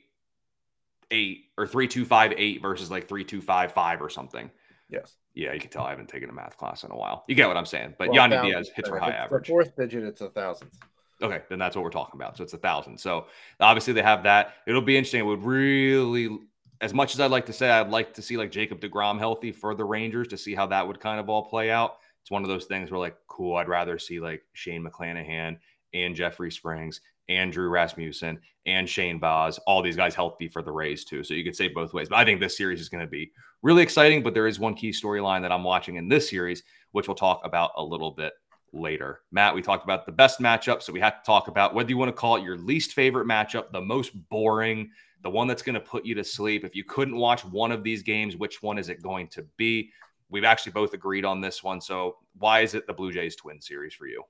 eight 1.12 1.46
or 1.58 1.68
three 1.68 1.88
two 1.88 2.06
five 2.06 2.34
eight 2.38 2.62
versus 2.62 2.90
like 2.90 3.08
three 3.08 3.24
two 3.24 3.42
five 3.42 3.74
five 3.74 4.02
or 4.02 4.10
something. 4.10 4.50
Yes. 4.92 5.16
Yeah, 5.34 5.54
you 5.54 5.60
can 5.60 5.70
tell 5.70 5.84
I 5.84 5.92
haven't 5.92 6.10
taken 6.10 6.30
a 6.30 6.34
math 6.34 6.58
class 6.58 6.84
in 6.84 6.92
a 6.92 6.96
while. 6.96 7.24
You 7.28 7.36
get 7.36 7.48
what 7.48 7.58
I'm 7.58 7.66
saying. 7.66 7.96
But 7.98 8.10
well, 8.10 8.18
Yandy 8.18 8.42
Diaz 8.44 8.70
hits 8.76 8.90
for 8.90 9.00
high 9.00 9.12
average. 9.12 9.48
Fourth 9.48 9.76
digit, 9.76 10.04
it's 10.04 10.22
a 10.22 10.30
thousandth. 10.30 10.78
Okay, 11.22 11.42
then 11.50 11.60
that's 11.60 11.76
what 11.76 11.84
we're 11.84 11.92
talking 11.92 12.20
about. 12.20 12.36
So 12.36 12.44
it's 12.44 12.54
a 12.54 12.58
thousand. 12.58 12.98
So 12.98 13.28
obviously 13.60 13.94
they 13.94 14.02
have 14.02 14.24
that. 14.24 14.56
It'll 14.68 14.82
be 14.82 14.98
interesting. 14.98 15.22
It 15.22 15.26
would 15.26 15.44
really, 15.44 16.38
as 16.82 16.94
much 16.94 17.14
as 17.14 17.22
I'd 17.22 17.32
like 17.32 17.46
to 17.46 17.54
say, 17.54 17.70
I'd 17.70 17.90
like 17.90 18.14
to 18.16 18.22
see 18.22 18.38
like 18.38 18.52
Jacob 18.52 18.82
DeGrom 18.82 19.20
healthy 19.20 19.52
for 19.52 19.74
the 19.76 19.86
Rangers 19.86 20.28
to 20.30 20.38
see 20.38 20.56
how 20.56 20.68
that 20.68 20.86
would 20.86 21.00
kind 21.00 21.20
of 21.20 21.30
all 21.30 21.44
play 21.44 21.72
out. 21.72 21.98
It's 22.22 22.32
one 22.32 22.44
of 22.44 22.50
those 22.50 22.66
things 22.66 22.92
where 22.92 23.00
like, 23.00 23.16
cool, 23.28 23.56
I'd 23.56 23.70
rather 23.70 23.98
see 23.98 24.20
like 24.20 24.44
Shane 24.54 24.84
McClanahan 24.84 25.58
and 25.94 26.16
Jeffrey 26.16 26.52
Springs 26.52 27.02
Andrew 27.30 27.70
Rasmussen 27.70 28.40
and 28.66 28.88
Shane 28.88 29.20
Baz, 29.20 29.58
all 29.60 29.82
these 29.82 29.96
guys 29.96 30.16
healthy 30.16 30.48
for 30.48 30.62
the 30.62 30.72
Rays 30.72 31.06
too. 31.06 31.24
So 31.24 31.34
you 31.34 31.44
could 31.44 31.56
say 31.56 31.68
both 31.68 31.94
ways. 31.94 32.10
But 32.10 32.20
I 32.20 32.26
think 32.26 32.40
this 32.40 32.58
series 32.58 32.82
is 32.82 32.90
going 32.90 33.04
to 33.04 33.10
be 33.10 33.32
really 33.62 33.84
exciting. 33.84 34.22
But 34.24 34.34
there 34.34 34.48
is 34.48 34.60
one 34.60 34.74
key 34.74 34.92
storyline 34.92 35.42
that 35.42 35.52
I'm 35.52 35.64
watching 35.64 35.96
in 35.96 36.08
this 36.08 36.30
series, 36.30 36.64
which 36.92 37.08
we'll 37.08 37.16
talk 37.16 37.42
about 37.44 37.72
a 37.78 37.84
little 37.84 38.12
bit 38.12 38.34
later. 38.74 39.22
Matt, 39.32 39.56
we 39.56 39.62
talked 39.62 39.84
about 39.84 40.06
the 40.06 40.12
best 40.12 40.40
matchup. 40.40 40.82
So 40.82 40.94
we 40.94 41.00
have 41.00 41.22
to 41.22 41.26
talk 41.26 41.48
about 41.48 41.74
whether 41.74 41.90
you 41.90 41.98
want 41.98 42.10
to 42.10 42.14
call 42.14 42.36
it 42.38 42.44
your 42.44 42.58
least 42.58 42.94
favorite 42.94 43.28
matchup, 43.28 43.72
the 43.72 43.82
most 43.82 44.12
boring, 44.30 44.90
the 45.24 45.30
one 45.30 45.48
that's 45.48 45.62
going 45.62 45.76
to 45.76 45.80
put 45.80 46.06
you 46.06 46.16
to 46.16 46.24
sleep. 46.24 46.64
If 46.64 46.76
you 46.76 46.84
couldn't 46.84 47.16
watch 47.16 47.46
one 47.46 47.72
of 47.72 47.84
these 47.84 48.02
games, 48.02 48.36
which 48.36 48.62
one 48.62 48.78
is 48.78 48.90
it 48.90 49.02
going 49.02 49.28
to 49.30 49.46
be? 49.58 49.92
We've 50.30 50.46
actually 50.46 50.72
both 50.72 50.94
agreed 50.94 51.26
on 51.26 51.42
this 51.42 51.64
one. 51.64 51.82
So 51.82 52.18
why 52.38 52.62
is 52.62 52.74
it 52.74 52.88
the 52.88 52.94
Blue 52.94 53.12
Jays 53.12 53.36
twin 53.36 53.60
series 53.60 53.94
for 53.94 54.08
you? 54.08 54.24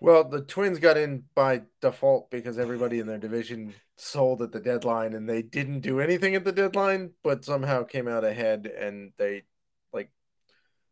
Well, 0.00 0.28
the 0.28 0.42
Twins 0.42 0.78
got 0.78 0.96
in 0.96 1.24
by 1.34 1.62
default 1.80 2.30
because 2.30 2.58
everybody 2.58 2.98
in 2.98 3.06
their 3.06 3.18
division 3.18 3.74
sold 3.96 4.42
at 4.42 4.52
the 4.52 4.60
deadline 4.60 5.14
and 5.14 5.28
they 5.28 5.42
didn't 5.42 5.80
do 5.80 6.00
anything 6.00 6.34
at 6.34 6.44
the 6.44 6.52
deadline, 6.52 7.10
but 7.22 7.44
somehow 7.44 7.84
came 7.84 8.08
out 8.08 8.24
ahead 8.24 8.66
and 8.66 9.12
they 9.16 9.44
like 9.92 10.10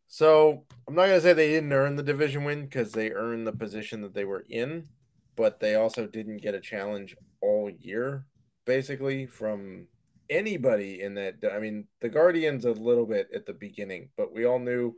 so 0.07 0.65
I'm 0.87 0.95
not 0.95 1.07
gonna 1.07 1.21
say 1.21 1.33
they 1.33 1.49
didn't 1.49 1.73
earn 1.73 1.97
the 1.97 2.03
division 2.03 2.45
win 2.45 2.63
because 2.63 2.93
they 2.93 3.11
earned 3.11 3.47
the 3.47 3.53
position 3.53 4.03
that 4.03 4.15
they 4.15 4.25
were 4.25 4.45
in, 4.49 4.89
but 5.37 5.61
they 5.61 5.75
also 5.75 6.07
didn't 6.07 6.43
get 6.43 6.55
a 6.55 6.61
challenge 6.61 7.17
all 7.41 7.71
year, 7.71 8.27
basically, 8.65 9.27
from 9.27 9.89
anybody 10.31 11.03
in 11.03 11.15
that 11.15 11.37
I 11.53 11.59
mean 11.59 11.87
the 12.01 12.09
Guardians 12.09 12.65
a 12.65 12.73
little 12.73 13.07
bit 13.07 13.29
at 13.35 13.47
the 13.47 13.55
beginning, 13.55 14.11
but 14.17 14.33
we 14.33 14.45
all 14.47 14.59
knew 14.59 14.95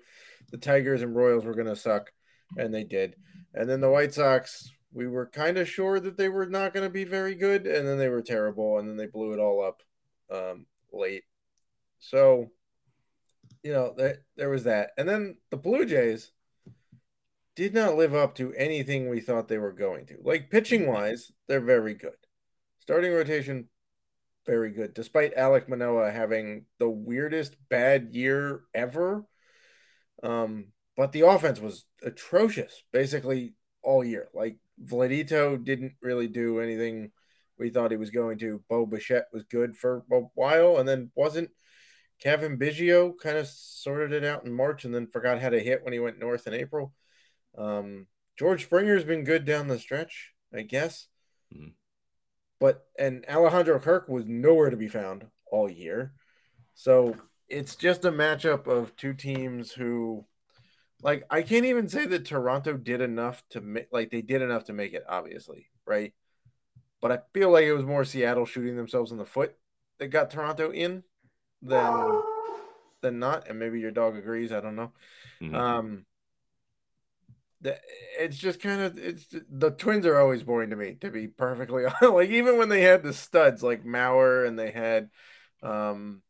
the 0.50 0.58
Tigers 0.58 1.02
and 1.02 1.16
Royals 1.16 1.44
were 1.44 1.54
gonna 1.54 1.76
suck, 1.76 2.12
and 2.58 2.72
they 2.72 2.84
did. 2.84 3.16
And 3.54 3.70
then 3.70 3.80
the 3.80 3.90
White 3.90 4.12
Sox, 4.12 4.70
we 4.92 5.06
were 5.06 5.26
kind 5.26 5.58
of 5.58 5.68
sure 5.68 6.00
that 6.00 6.16
they 6.16 6.28
were 6.28 6.46
not 6.46 6.74
going 6.74 6.86
to 6.86 6.92
be 6.92 7.04
very 7.04 7.34
good, 7.34 7.66
and 7.66 7.86
then 7.86 7.98
they 7.98 8.08
were 8.08 8.22
terrible, 8.22 8.78
and 8.78 8.88
then 8.88 8.96
they 8.96 9.06
blew 9.06 9.32
it 9.32 9.40
all 9.40 9.64
up 9.64 9.82
um, 10.30 10.66
late. 10.92 11.22
So, 12.00 12.50
you 13.62 13.72
know, 13.72 13.94
there, 13.96 14.18
there 14.36 14.50
was 14.50 14.64
that. 14.64 14.90
And 14.98 15.08
then 15.08 15.36
the 15.50 15.56
Blue 15.56 15.86
Jays 15.86 16.32
did 17.56 17.72
not 17.72 17.96
live 17.96 18.14
up 18.14 18.34
to 18.36 18.52
anything 18.54 19.08
we 19.08 19.20
thought 19.20 19.48
they 19.48 19.58
were 19.58 19.72
going 19.72 20.06
to. 20.06 20.18
Like 20.22 20.50
pitching 20.50 20.86
wise, 20.86 21.30
they're 21.46 21.60
very 21.60 21.94
good. 21.94 22.16
Starting 22.80 23.12
rotation, 23.12 23.68
very 24.44 24.72
good. 24.72 24.94
Despite 24.94 25.36
Alek 25.36 25.68
Manoah 25.68 26.10
having 26.10 26.66
the 26.78 26.90
weirdest 26.90 27.56
bad 27.68 28.08
year 28.12 28.62
ever, 28.74 29.24
um, 30.22 30.66
but 30.96 31.12
the 31.12 31.22
offense 31.22 31.60
was 31.60 31.86
atrocious 32.02 32.84
basically 32.92 33.54
all 33.82 34.04
year. 34.04 34.28
Like 34.34 34.58
Vladito 34.82 35.62
didn't 35.62 35.94
really 36.02 36.28
do 36.28 36.60
anything 36.60 37.10
we 37.58 37.70
thought 37.70 37.90
he 37.90 37.96
was 37.96 38.10
going 38.10 38.38
to. 38.38 38.62
Bo 38.68 38.86
Bichette 38.86 39.28
was 39.32 39.44
good 39.44 39.76
for 39.76 40.04
a 40.10 40.20
while 40.34 40.78
and 40.78 40.88
then 40.88 41.10
wasn't. 41.14 41.50
Cavan 42.22 42.58
Biggio 42.58 43.12
kind 43.20 43.36
of 43.36 43.48
sorted 43.48 44.12
it 44.12 44.24
out 44.24 44.46
in 44.46 44.52
March 44.52 44.84
and 44.84 44.94
then 44.94 45.08
forgot 45.08 45.40
how 45.40 45.50
to 45.50 45.58
hit 45.58 45.82
when 45.82 45.92
he 45.92 45.98
went 45.98 46.18
north 46.18 46.46
in 46.46 46.54
April. 46.54 46.92
Um, 47.58 48.06
George 48.38 48.64
Springer's 48.64 49.04
been 49.04 49.24
good 49.24 49.44
down 49.44 49.68
the 49.68 49.78
stretch, 49.78 50.32
I 50.54 50.62
guess. 50.62 51.08
Mm-hmm. 51.54 51.70
But 52.60 52.86
and 52.98 53.24
Alejandro 53.28 53.78
Kirk 53.78 54.08
was 54.08 54.26
nowhere 54.26 54.70
to 54.70 54.76
be 54.76 54.88
found 54.88 55.26
all 55.50 55.68
year. 55.68 56.14
So 56.74 57.16
it's 57.48 57.76
just 57.76 58.04
a 58.04 58.12
matchup 58.12 58.66
of 58.66 58.96
two 58.96 59.12
teams 59.12 59.72
who 59.72 60.24
like 61.04 61.24
I 61.30 61.42
can't 61.42 61.66
even 61.66 61.86
say 61.86 62.06
that 62.06 62.24
Toronto 62.24 62.78
did 62.78 63.02
enough 63.02 63.44
to 63.50 63.60
make 63.60 63.88
like 63.92 64.10
they 64.10 64.22
did 64.22 64.40
enough 64.40 64.64
to 64.64 64.72
make 64.72 64.94
it, 64.94 65.04
obviously, 65.06 65.68
right? 65.86 66.14
But 67.02 67.12
I 67.12 67.18
feel 67.34 67.50
like 67.50 67.66
it 67.66 67.74
was 67.74 67.84
more 67.84 68.06
Seattle 68.06 68.46
shooting 68.46 68.74
themselves 68.74 69.12
in 69.12 69.18
the 69.18 69.26
foot 69.26 69.54
that 69.98 70.08
got 70.08 70.30
Toronto 70.30 70.72
in 70.72 71.04
than 71.60 72.22
than 73.02 73.18
not. 73.18 73.48
And 73.48 73.58
maybe 73.58 73.80
your 73.80 73.90
dog 73.90 74.16
agrees. 74.16 74.50
I 74.50 74.60
don't 74.60 74.76
know. 74.76 74.92
Mm-hmm. 75.42 75.54
Um, 75.54 76.06
the, 77.60 77.78
it's 78.18 78.38
just 78.38 78.60
kind 78.60 78.80
of 78.80 78.96
it's 78.96 79.26
the 79.50 79.70
Twins 79.72 80.06
are 80.06 80.18
always 80.18 80.42
boring 80.42 80.70
to 80.70 80.76
me, 80.76 80.96
to 81.02 81.10
be 81.10 81.28
perfectly 81.28 81.84
honest. 82.02 82.14
like 82.14 82.30
even 82.30 82.56
when 82.56 82.70
they 82.70 82.80
had 82.80 83.02
the 83.02 83.12
studs 83.12 83.62
like 83.62 83.84
Mauer 83.84 84.48
and 84.48 84.58
they 84.58 84.70
had 84.70 85.10
um 85.62 86.22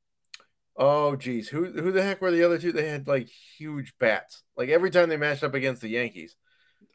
Oh 0.76 1.14
geez, 1.14 1.48
who 1.48 1.66
who 1.66 1.92
the 1.92 2.02
heck 2.02 2.20
were 2.20 2.30
the 2.30 2.44
other 2.44 2.58
two? 2.58 2.72
They 2.72 2.88
had 2.88 3.06
like 3.06 3.28
huge 3.28 3.94
bats. 3.98 4.42
Like 4.56 4.68
every 4.68 4.90
time 4.90 5.08
they 5.08 5.16
matched 5.16 5.44
up 5.44 5.54
against 5.54 5.82
the 5.82 5.88
Yankees. 5.88 6.36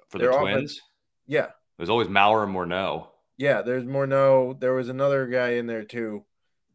For 0.09 0.17
the 0.17 0.27
Twins? 0.27 0.81
yeah. 1.27 1.47
There's 1.77 1.89
always 1.89 2.07
Mauer 2.07 2.43
and 2.43 2.53
Morneau. 2.53 3.07
Yeah, 3.37 3.61
there's 3.61 3.85
Morneau. 3.85 4.59
There 4.59 4.73
was 4.73 4.89
another 4.89 5.27
guy 5.27 5.51
in 5.51 5.67
there 5.67 5.85
too. 5.85 6.25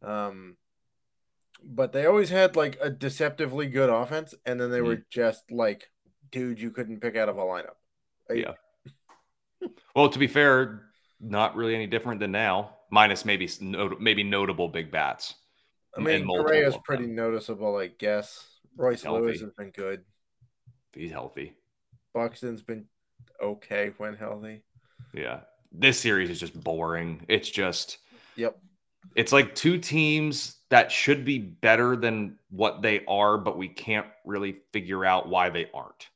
Um 0.01 0.57
but 1.63 1.91
they 1.91 2.05
always 2.05 2.29
had 2.29 2.55
like 2.55 2.77
a 2.81 2.89
deceptively 2.89 3.67
good 3.67 3.89
offense, 3.89 4.33
and 4.45 4.59
then 4.59 4.71
they 4.71 4.77
mm-hmm. 4.77 4.87
were 4.87 5.05
just 5.09 5.51
like 5.51 5.89
dude 6.31 6.59
you 6.59 6.71
couldn't 6.71 7.01
pick 7.01 7.15
out 7.15 7.29
of 7.29 7.37
a 7.37 7.41
lineup. 7.41 7.75
Right? 8.29 8.39
Yeah. 8.39 9.69
well, 9.95 10.09
to 10.09 10.19
be 10.19 10.27
fair, 10.27 10.83
not 11.19 11.55
really 11.55 11.75
any 11.75 11.87
different 11.87 12.19
than 12.19 12.31
now, 12.31 12.77
minus 12.91 13.25
maybe 13.25 13.49
maybe 13.99 14.23
notable 14.23 14.69
big 14.69 14.91
bats. 14.91 15.35
I 15.97 16.01
mean, 16.01 16.25
Gray 16.25 16.63
is 16.63 16.75
pretty 16.83 17.07
noticeable, 17.07 17.77
I 17.77 17.87
guess. 17.87 18.45
Royce 18.77 19.05
Lewis 19.05 19.39
has 19.41 19.51
been 19.51 19.71
good. 19.71 20.03
He's 20.93 21.11
healthy. 21.11 21.53
Buxton's 22.13 22.61
been 22.61 22.85
okay 23.41 23.93
when 23.97 24.15
healthy. 24.15 24.63
Yeah. 25.13 25.41
this 25.71 25.99
series 25.99 26.29
is 26.29 26.39
just 26.39 26.61
boring. 26.61 27.25
It's 27.27 27.49
just 27.49 27.99
Yep. 28.35 28.57
It's 29.15 29.31
like 29.31 29.55
two 29.55 29.77
teams 29.77 30.57
that 30.69 30.91
should 30.91 31.23
be 31.25 31.39
better 31.39 31.95
than 31.95 32.37
what 32.49 32.81
they 32.81 33.05
are, 33.07 33.37
but 33.37 33.57
we 33.57 33.67
can't 33.67 34.07
really 34.25 34.57
figure 34.73 35.05
out 35.05 35.29
why 35.29 35.49
they 35.49 35.69
aren't. 35.73 36.09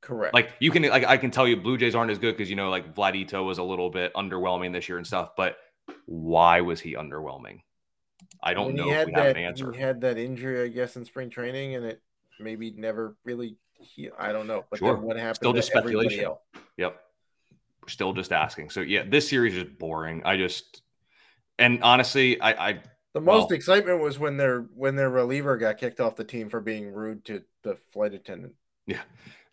Correct. 0.00 0.34
Like 0.34 0.50
you 0.60 0.70
can, 0.70 0.82
like 0.84 1.04
I 1.04 1.16
can 1.16 1.30
tell 1.30 1.46
you, 1.46 1.56
Blue 1.56 1.78
Jays 1.78 1.94
aren't 1.94 2.10
as 2.10 2.18
good 2.18 2.36
because 2.36 2.50
you 2.50 2.56
know, 2.56 2.70
like 2.70 2.94
Vladito 2.94 3.44
was 3.44 3.58
a 3.58 3.62
little 3.62 3.90
bit 3.90 4.12
underwhelming 4.14 4.72
this 4.72 4.88
year 4.88 4.98
and 4.98 5.06
stuff. 5.06 5.30
But 5.36 5.56
why 6.06 6.62
was 6.62 6.80
he 6.80 6.94
underwhelming? 6.94 7.60
I 8.42 8.54
don't 8.54 8.74
know. 8.74 8.90
If 8.90 9.06
we 9.06 9.12
that, 9.12 9.26
have 9.26 9.36
an 9.36 9.42
answer. 9.42 9.72
He 9.72 9.80
had 9.80 10.00
that 10.02 10.18
injury, 10.18 10.62
I 10.62 10.68
guess, 10.68 10.96
in 10.96 11.04
spring 11.04 11.30
training, 11.30 11.74
and 11.74 11.84
it 11.84 12.02
maybe 12.38 12.70
never 12.70 13.16
really. 13.24 13.56
He, 13.78 14.10
I 14.18 14.32
don't 14.32 14.46
know. 14.46 14.64
But 14.70 14.78
sure. 14.78 14.96
what 14.96 15.16
happened? 15.16 15.36
Still 15.36 15.52
just 15.52 15.68
speculation. 15.68 16.32
Yep. 16.76 17.00
We're 17.82 17.88
still 17.88 18.12
just 18.12 18.32
asking. 18.32 18.70
So 18.70 18.80
yeah, 18.80 19.04
this 19.06 19.28
series 19.28 19.56
is 19.56 19.64
boring. 19.64 20.22
I 20.24 20.36
just 20.36 20.82
and 21.60 21.82
honestly, 21.82 22.40
I, 22.40 22.68
I 22.68 22.80
the 23.12 23.20
most 23.20 23.50
well, 23.50 23.56
excitement 23.56 24.00
was 24.00 24.18
when 24.18 24.36
their 24.36 24.62
when 24.74 24.96
their 24.96 25.10
reliever 25.10 25.56
got 25.56 25.78
kicked 25.78 26.00
off 26.00 26.16
the 26.16 26.24
team 26.24 26.48
for 26.48 26.60
being 26.60 26.92
rude 26.92 27.24
to 27.26 27.42
the 27.62 27.76
flight 27.92 28.14
attendant. 28.14 28.54
Yeah, 28.86 29.02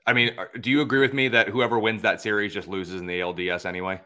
I 0.06 0.14
mean, 0.14 0.32
uh, 0.38 0.46
do 0.60 0.72
you 0.72 0.82
agree 0.82 1.02
with 1.02 1.14
me 1.14 1.28
that 1.30 1.50
whoever 1.50 1.78
wins 1.78 2.02
that 2.04 2.22
series 2.22 2.54
just 2.54 2.68
loses 2.68 3.02
in 3.02 3.08
the 3.08 3.20
ALDS 3.20 3.66
anyway? 3.66 4.02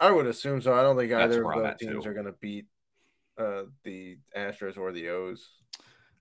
I 0.00 0.10
would 0.10 0.26
assume 0.26 0.60
so. 0.60 0.74
I 0.74 0.82
don't 0.82 0.96
think 0.96 1.10
That's 1.10 1.32
either 1.32 1.50
of 1.50 1.62
those 1.62 1.76
teams 1.78 2.04
too. 2.04 2.10
are 2.10 2.14
going 2.14 2.26
to 2.26 2.34
beat 2.40 2.66
uh, 3.38 3.62
the 3.82 4.18
Astros 4.36 4.78
or 4.78 4.92
the 4.92 5.08
O's. 5.08 5.48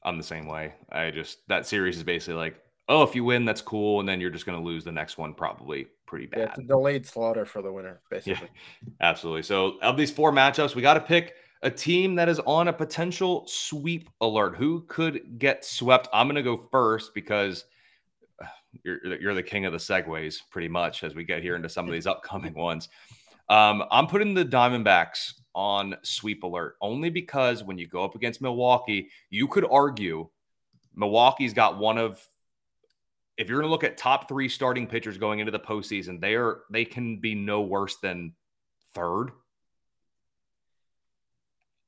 I'm 0.03 0.17
the 0.17 0.23
same 0.23 0.47
way. 0.47 0.73
I 0.91 1.11
just 1.11 1.47
that 1.47 1.65
series 1.65 1.97
is 1.97 2.03
basically 2.03 2.35
like, 2.35 2.59
oh, 2.89 3.03
if 3.03 3.15
you 3.15 3.23
win, 3.23 3.45
that's 3.45 3.61
cool, 3.61 3.99
and 3.99 4.09
then 4.09 4.19
you're 4.19 4.29
just 4.29 4.45
going 4.45 4.57
to 4.57 4.63
lose 4.63 4.83
the 4.83 4.91
next 4.91 5.17
one, 5.17 5.33
probably 5.33 5.87
pretty 6.05 6.25
bad. 6.25 6.39
Yeah, 6.39 6.45
it's 6.45 6.59
a 6.59 6.63
delayed 6.63 7.05
slaughter 7.05 7.45
for 7.45 7.61
the 7.61 7.71
winner, 7.71 8.01
basically. 8.09 8.49
Yeah, 8.53 8.89
absolutely. 9.01 9.43
So, 9.43 9.79
of 9.81 9.97
these 9.97 10.11
four 10.11 10.31
matchups, 10.31 10.75
we 10.75 10.81
got 10.81 10.95
to 10.95 10.99
pick 10.99 11.35
a 11.61 11.71
team 11.71 12.15
that 12.15 12.27
is 12.27 12.39
on 12.39 12.67
a 12.67 12.73
potential 12.73 13.45
sweep 13.47 14.09
alert. 14.21 14.55
Who 14.57 14.81
could 14.87 15.39
get 15.39 15.63
swept? 15.63 16.09
I'm 16.13 16.27
going 16.27 16.35
to 16.35 16.43
go 16.43 16.57
first 16.57 17.13
because 17.13 17.65
you're 18.83 19.19
you're 19.21 19.33
the 19.33 19.43
king 19.43 19.65
of 19.65 19.71
the 19.71 19.79
segues, 19.79 20.37
pretty 20.49 20.67
much, 20.67 21.03
as 21.03 21.15
we 21.15 21.23
get 21.23 21.41
here 21.41 21.55
into 21.55 21.69
some 21.69 21.85
of 21.85 21.91
these 21.91 22.07
upcoming 22.07 22.53
ones. 22.53 22.89
Um, 23.49 23.83
I'm 23.91 24.07
putting 24.07 24.33
the 24.33 24.45
Diamondbacks 24.45 25.33
on 25.55 25.95
sweep 26.01 26.43
alert 26.43 26.75
only 26.81 27.09
because 27.09 27.63
when 27.63 27.77
you 27.77 27.87
go 27.87 28.03
up 28.03 28.15
against 28.15 28.41
Milwaukee, 28.41 29.09
you 29.29 29.47
could 29.47 29.65
argue 29.69 30.27
Milwaukee's 30.95 31.53
got 31.53 31.77
one 31.77 31.97
of 31.97 32.25
if 33.37 33.49
you're 33.49 33.59
going 33.59 33.67
to 33.67 33.71
look 33.71 33.83
at 33.83 33.97
top 33.97 34.27
three 34.27 34.47
starting 34.47 34.85
pitchers 34.85 35.17
going 35.17 35.39
into 35.39 35.51
the 35.51 35.59
postseason, 35.59 36.21
they 36.21 36.35
are 36.35 36.61
they 36.69 36.85
can 36.85 37.17
be 37.17 37.33
no 37.35 37.61
worse 37.61 37.97
than 37.97 38.33
third 38.93 39.31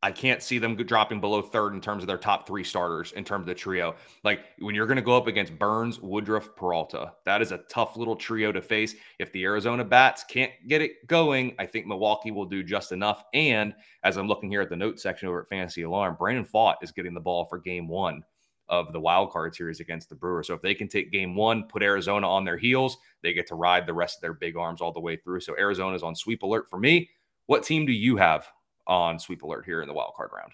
I 0.05 0.11
can't 0.11 0.43
see 0.43 0.59
them 0.59 0.75
dropping 0.75 1.19
below 1.19 1.41
third 1.41 1.73
in 1.73 1.81
terms 1.81 2.03
of 2.03 2.07
their 2.07 2.19
top 2.19 2.45
three 2.45 2.63
starters 2.63 3.11
in 3.13 3.23
terms 3.23 3.41
of 3.41 3.47
the 3.47 3.55
trio. 3.55 3.95
Like 4.23 4.41
when 4.59 4.75
you're 4.75 4.85
going 4.85 4.97
to 4.97 5.01
go 5.01 5.17
up 5.17 5.25
against 5.25 5.57
Burnes, 5.57 5.99
Woodruff, 5.99 6.55
Peralta, 6.55 7.13
that 7.25 7.41
is 7.41 7.51
a 7.51 7.57
tough 7.69 7.97
little 7.97 8.15
trio 8.15 8.51
to 8.51 8.61
face. 8.61 8.93
If 9.17 9.31
the 9.31 9.43
Arizona 9.43 9.83
bats 9.83 10.23
can't 10.23 10.51
get 10.67 10.83
it 10.83 11.07
going, 11.07 11.55
I 11.57 11.65
think 11.65 11.87
Milwaukee 11.87 12.29
will 12.29 12.45
do 12.45 12.61
just 12.61 12.91
enough. 12.91 13.23
And 13.33 13.73
as 14.03 14.17
I'm 14.17 14.27
looking 14.27 14.47
here 14.47 14.61
at 14.61 14.69
the 14.69 14.75
note 14.75 14.99
section 14.99 15.27
over 15.27 15.41
at 15.41 15.49
Fantasy 15.49 15.81
Alarm, 15.81 16.17
Brandon 16.19 16.45
Pfaadt 16.45 16.75
is 16.83 16.91
getting 16.91 17.15
the 17.15 17.19
ball 17.19 17.45
for 17.45 17.57
game 17.57 17.87
one 17.87 18.23
of 18.69 18.93
the 18.93 18.99
wild 18.99 19.31
card 19.31 19.55
series 19.55 19.79
against 19.79 20.09
the 20.09 20.15
Brewers. 20.15 20.45
So 20.45 20.53
if 20.53 20.61
they 20.61 20.75
can 20.75 20.87
take 20.87 21.11
game 21.11 21.35
one, 21.35 21.63
put 21.63 21.81
Arizona 21.81 22.29
on 22.29 22.45
their 22.45 22.57
heels, 22.57 22.99
they 23.23 23.33
get 23.33 23.47
to 23.47 23.55
ride 23.55 23.87
the 23.87 23.93
rest 23.95 24.19
of 24.19 24.21
their 24.21 24.33
big 24.33 24.55
arms 24.55 24.81
all 24.81 24.93
the 24.93 24.99
way 24.99 25.15
through. 25.15 25.39
So 25.39 25.57
Arizona's 25.57 26.03
on 26.03 26.15
sweep 26.15 26.43
alert 26.43 26.69
for 26.69 26.77
me. 26.77 27.09
What 27.47 27.63
team 27.63 27.87
do 27.87 27.91
you 27.91 28.17
have 28.17 28.47
on 28.87 29.19
sweep 29.19 29.43
alert 29.43 29.65
here 29.65 29.81
in 29.81 29.87
the 29.87 29.93
wild 29.93 30.13
card 30.15 30.31
round? 30.35 30.51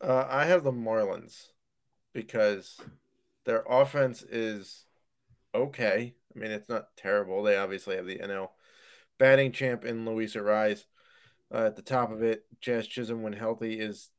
Uh, 0.00 0.26
I 0.28 0.44
have 0.44 0.64
the 0.64 0.72
Marlins 0.72 1.48
because 2.12 2.80
their 3.44 3.64
offense 3.68 4.22
is 4.22 4.84
okay. 5.54 6.14
I 6.34 6.38
mean, 6.38 6.50
it's 6.50 6.68
not 6.68 6.96
terrible. 6.96 7.42
They 7.42 7.56
obviously 7.56 7.96
have 7.96 8.06
the 8.06 8.18
NL 8.18 8.50
batting 9.18 9.52
champ 9.52 9.84
in 9.84 10.04
Luis 10.04 10.34
Arraez 10.34 10.84
uh, 11.52 11.64
at 11.66 11.76
the 11.76 11.82
top 11.82 12.12
of 12.12 12.22
it. 12.22 12.44
Jazz 12.60 12.86
Chisholm, 12.86 13.22
when 13.22 13.32
healthy, 13.32 13.78
is 13.80 14.10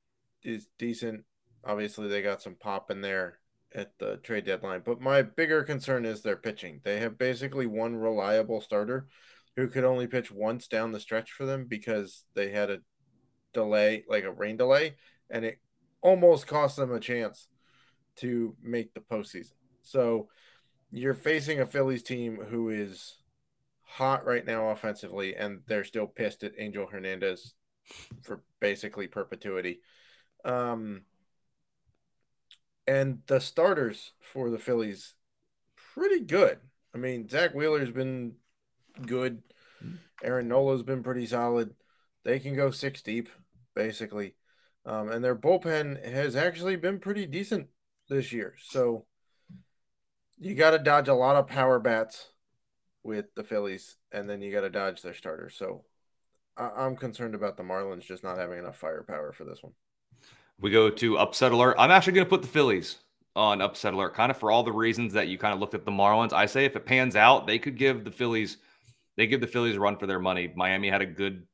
is 0.43 0.67
decent. 0.77 1.23
Obviously, 1.63 2.07
they 2.07 2.21
got 2.21 2.41
some 2.41 2.55
pop 2.55 2.91
in 2.91 3.01
there 3.01 3.39
at 3.73 3.91
the 3.99 4.17
trade 4.17 4.45
deadline. 4.45 4.81
But 4.83 5.01
my 5.01 5.21
bigger 5.21 5.63
concern 5.63 6.05
is 6.05 6.21
their 6.21 6.37
pitching. 6.37 6.81
They 6.83 6.99
have 6.99 7.17
basically 7.17 7.67
one 7.67 7.95
reliable 7.95 8.61
starter 8.61 9.07
who 9.55 9.67
could 9.67 9.83
only 9.83 10.07
pitch 10.07 10.31
once 10.31 10.67
down 10.67 10.91
the 10.91 10.99
stretch 10.99 11.31
for 11.31 11.45
them 11.45 11.65
because 11.67 12.25
they 12.33 12.49
had 12.49 12.69
a 12.69 12.79
delay, 13.53 14.03
like 14.07 14.23
a 14.23 14.31
rain 14.31 14.57
delay, 14.57 14.95
and 15.29 15.45
it 15.45 15.59
almost 16.01 16.47
cost 16.47 16.77
them 16.77 16.91
a 16.91 16.99
chance 16.99 17.47
to 18.17 18.55
make 18.61 18.93
the 18.93 18.99
postseason. 18.99 19.53
So 19.81 20.29
you're 20.91 21.13
facing 21.13 21.59
a 21.59 21.65
Phillies 21.65 22.03
team 22.03 22.37
who 22.37 22.69
is 22.69 23.15
hot 23.81 24.25
right 24.25 24.45
now 24.45 24.69
offensively, 24.69 25.35
and 25.35 25.61
they're 25.67 25.83
still 25.83 26.07
pissed 26.07 26.43
at 26.43 26.53
Angel 26.57 26.87
Hernandez 26.87 27.55
for 28.21 28.41
basically 28.59 29.07
perpetuity. 29.07 29.81
Um, 30.45 31.01
and 32.87 33.19
the 33.27 33.39
starters 33.39 34.13
for 34.19 34.49
the 34.49 34.57
Phillies, 34.57 35.15
pretty 35.93 36.21
good. 36.21 36.59
I 36.93 36.97
mean, 36.97 37.29
Zack 37.29 37.53
Wheeler's 37.53 37.91
been 37.91 38.33
good. 39.05 39.43
Aaron 40.23 40.47
Nola's 40.47 40.83
been 40.83 41.03
pretty 41.03 41.25
solid. 41.25 41.73
They 42.29 42.37
can 42.37 42.55
go 42.55 42.69
six 42.69 43.01
deep 43.01 43.27
basically. 43.73 44.35
Um, 44.85 45.09
and 45.09 45.23
their 45.23 45.35
bullpen 45.35 46.05
has 46.05 46.35
actually 46.35 46.75
been 46.75 46.99
pretty 46.99 47.25
decent 47.25 47.69
this 48.07 48.31
year. 48.31 48.53
So 48.61 49.05
you 50.37 50.53
got 50.53 50.71
to 50.71 50.77
dodge 50.77 51.07
a 51.07 51.15
lot 51.15 51.37
of 51.37 51.47
power 51.47 51.79
bats 51.79 52.33
with 53.01 53.33
the 53.33 53.43
Phillies, 53.43 53.97
and 54.11 54.29
then 54.29 54.43
you 54.43 54.51
got 54.51 54.61
to 54.61 54.69
dodge 54.69 55.01
their 55.01 55.15
starters. 55.15 55.55
So 55.57 55.85
I- 56.55 56.85
am 56.85 56.95
concerned 56.95 57.33
about 57.33 57.57
the 57.57 57.63
Marlins 57.63 58.05
just 58.05 58.23
not 58.23 58.37
having 58.37 58.59
enough 58.59 58.77
firepower 58.77 59.31
for 59.31 59.43
this 59.43 59.63
one. 59.63 59.73
We 60.59 60.69
go 60.69 60.91
to 60.91 61.17
upset 61.17 61.51
alert. 61.51 61.77
I'm 61.79 61.89
actually 61.89 62.13
going 62.13 62.27
to 62.27 62.29
put 62.29 62.43
the 62.43 62.47
Phillies 62.47 62.97
on 63.35 63.59
upset 63.59 63.95
alert, 63.95 64.13
kind 64.13 64.29
of 64.29 64.37
for 64.37 64.51
all 64.51 64.61
the 64.61 64.71
reasons 64.71 65.13
that 65.13 65.29
you 65.29 65.39
kind 65.39 65.55
of 65.55 65.59
looked 65.59 65.73
at 65.73 65.83
the 65.83 65.91
Marlins. 65.91 66.31
I 66.31 66.45
say 66.45 66.65
if 66.65 66.75
it 66.75 66.85
pans 66.85 67.15
out, 67.15 67.47
they 67.47 67.57
could 67.57 67.75
give 67.75 68.03
the 68.03 68.11
Phillies, 68.11 68.57
they 69.17 69.25
give 69.25 69.41
the 69.41 69.47
Phillies 69.47 69.77
a 69.77 69.79
run 69.79 69.97
for 69.97 70.05
their 70.05 70.19
money. 70.19 70.53
Miami 70.55 70.91
had 70.91 71.01
a 71.01 71.07
good 71.07 71.47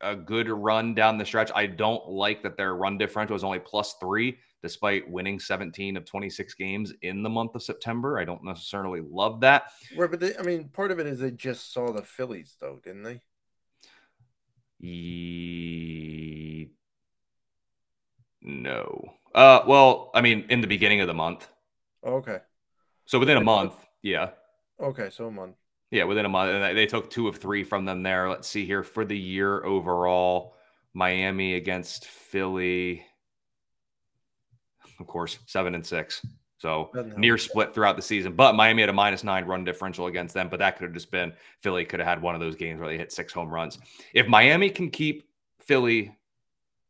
a 0.00 0.14
good 0.16 0.48
run 0.48 0.94
down 0.94 1.18
the 1.18 1.24
stretch. 1.24 1.50
I 1.54 1.66
don't 1.66 2.08
like 2.08 2.42
that 2.42 2.56
their 2.56 2.74
run 2.74 2.98
differential 2.98 3.36
is 3.36 3.44
only 3.44 3.58
plus 3.58 3.94
three, 4.00 4.38
despite 4.62 5.10
winning 5.10 5.38
17 5.38 5.96
of 5.96 6.04
26 6.04 6.54
games 6.54 6.92
in 7.02 7.22
the 7.22 7.30
month 7.30 7.54
of 7.54 7.62
September. 7.62 8.18
I 8.18 8.24
don't 8.24 8.44
necessarily 8.44 9.00
love 9.00 9.40
that. 9.40 9.72
Right, 9.96 10.10
but 10.10 10.20
they, 10.20 10.36
I 10.36 10.42
mean, 10.42 10.68
part 10.68 10.90
of 10.90 10.98
it 10.98 11.06
is 11.06 11.20
they 11.20 11.30
just 11.30 11.72
saw 11.72 11.92
the 11.92 12.02
Phillies, 12.02 12.56
though, 12.60 12.80
didn't 12.82 13.02
they? 13.02 13.20
E... 14.86 16.68
No. 18.40 19.14
Uh, 19.34 19.60
well, 19.66 20.10
I 20.14 20.20
mean, 20.20 20.46
in 20.48 20.60
the 20.60 20.66
beginning 20.66 21.00
of 21.00 21.06
the 21.06 21.14
month. 21.14 21.48
okay. 22.04 22.38
So 23.04 23.18
within 23.18 23.38
a 23.38 23.42
month, 23.42 23.74
yeah. 24.02 24.30
Okay, 24.80 25.08
so 25.10 25.26
a 25.26 25.30
month. 25.30 25.56
Yeah, 25.90 26.04
within 26.04 26.26
a 26.26 26.28
month. 26.28 26.50
And 26.50 26.76
they 26.76 26.86
took 26.86 27.10
two 27.10 27.28
of 27.28 27.38
three 27.38 27.64
from 27.64 27.84
them 27.84 28.02
there. 28.02 28.28
Let's 28.28 28.48
see 28.48 28.66
here 28.66 28.82
for 28.82 29.04
the 29.04 29.16
year 29.16 29.64
overall 29.64 30.54
Miami 30.92 31.54
against 31.54 32.06
Philly. 32.06 33.04
Of 35.00 35.06
course, 35.06 35.38
seven 35.46 35.74
and 35.74 35.86
six. 35.86 36.24
So 36.58 36.90
near 37.16 37.38
split 37.38 37.72
throughout 37.72 37.94
the 37.94 38.02
season. 38.02 38.32
But 38.32 38.56
Miami 38.56 38.82
had 38.82 38.88
a 38.88 38.92
minus 38.92 39.22
nine 39.22 39.44
run 39.44 39.64
differential 39.64 40.08
against 40.08 40.34
them. 40.34 40.48
But 40.48 40.58
that 40.58 40.76
could 40.76 40.84
have 40.84 40.92
just 40.92 41.10
been 41.10 41.32
Philly 41.60 41.84
could 41.84 42.00
have 42.00 42.08
had 42.08 42.20
one 42.20 42.34
of 42.34 42.40
those 42.40 42.56
games 42.56 42.80
where 42.80 42.88
they 42.88 42.98
hit 42.98 43.12
six 43.12 43.32
home 43.32 43.48
runs. 43.48 43.78
If 44.12 44.26
Miami 44.26 44.68
can 44.68 44.90
keep 44.90 45.28
Philly 45.60 46.16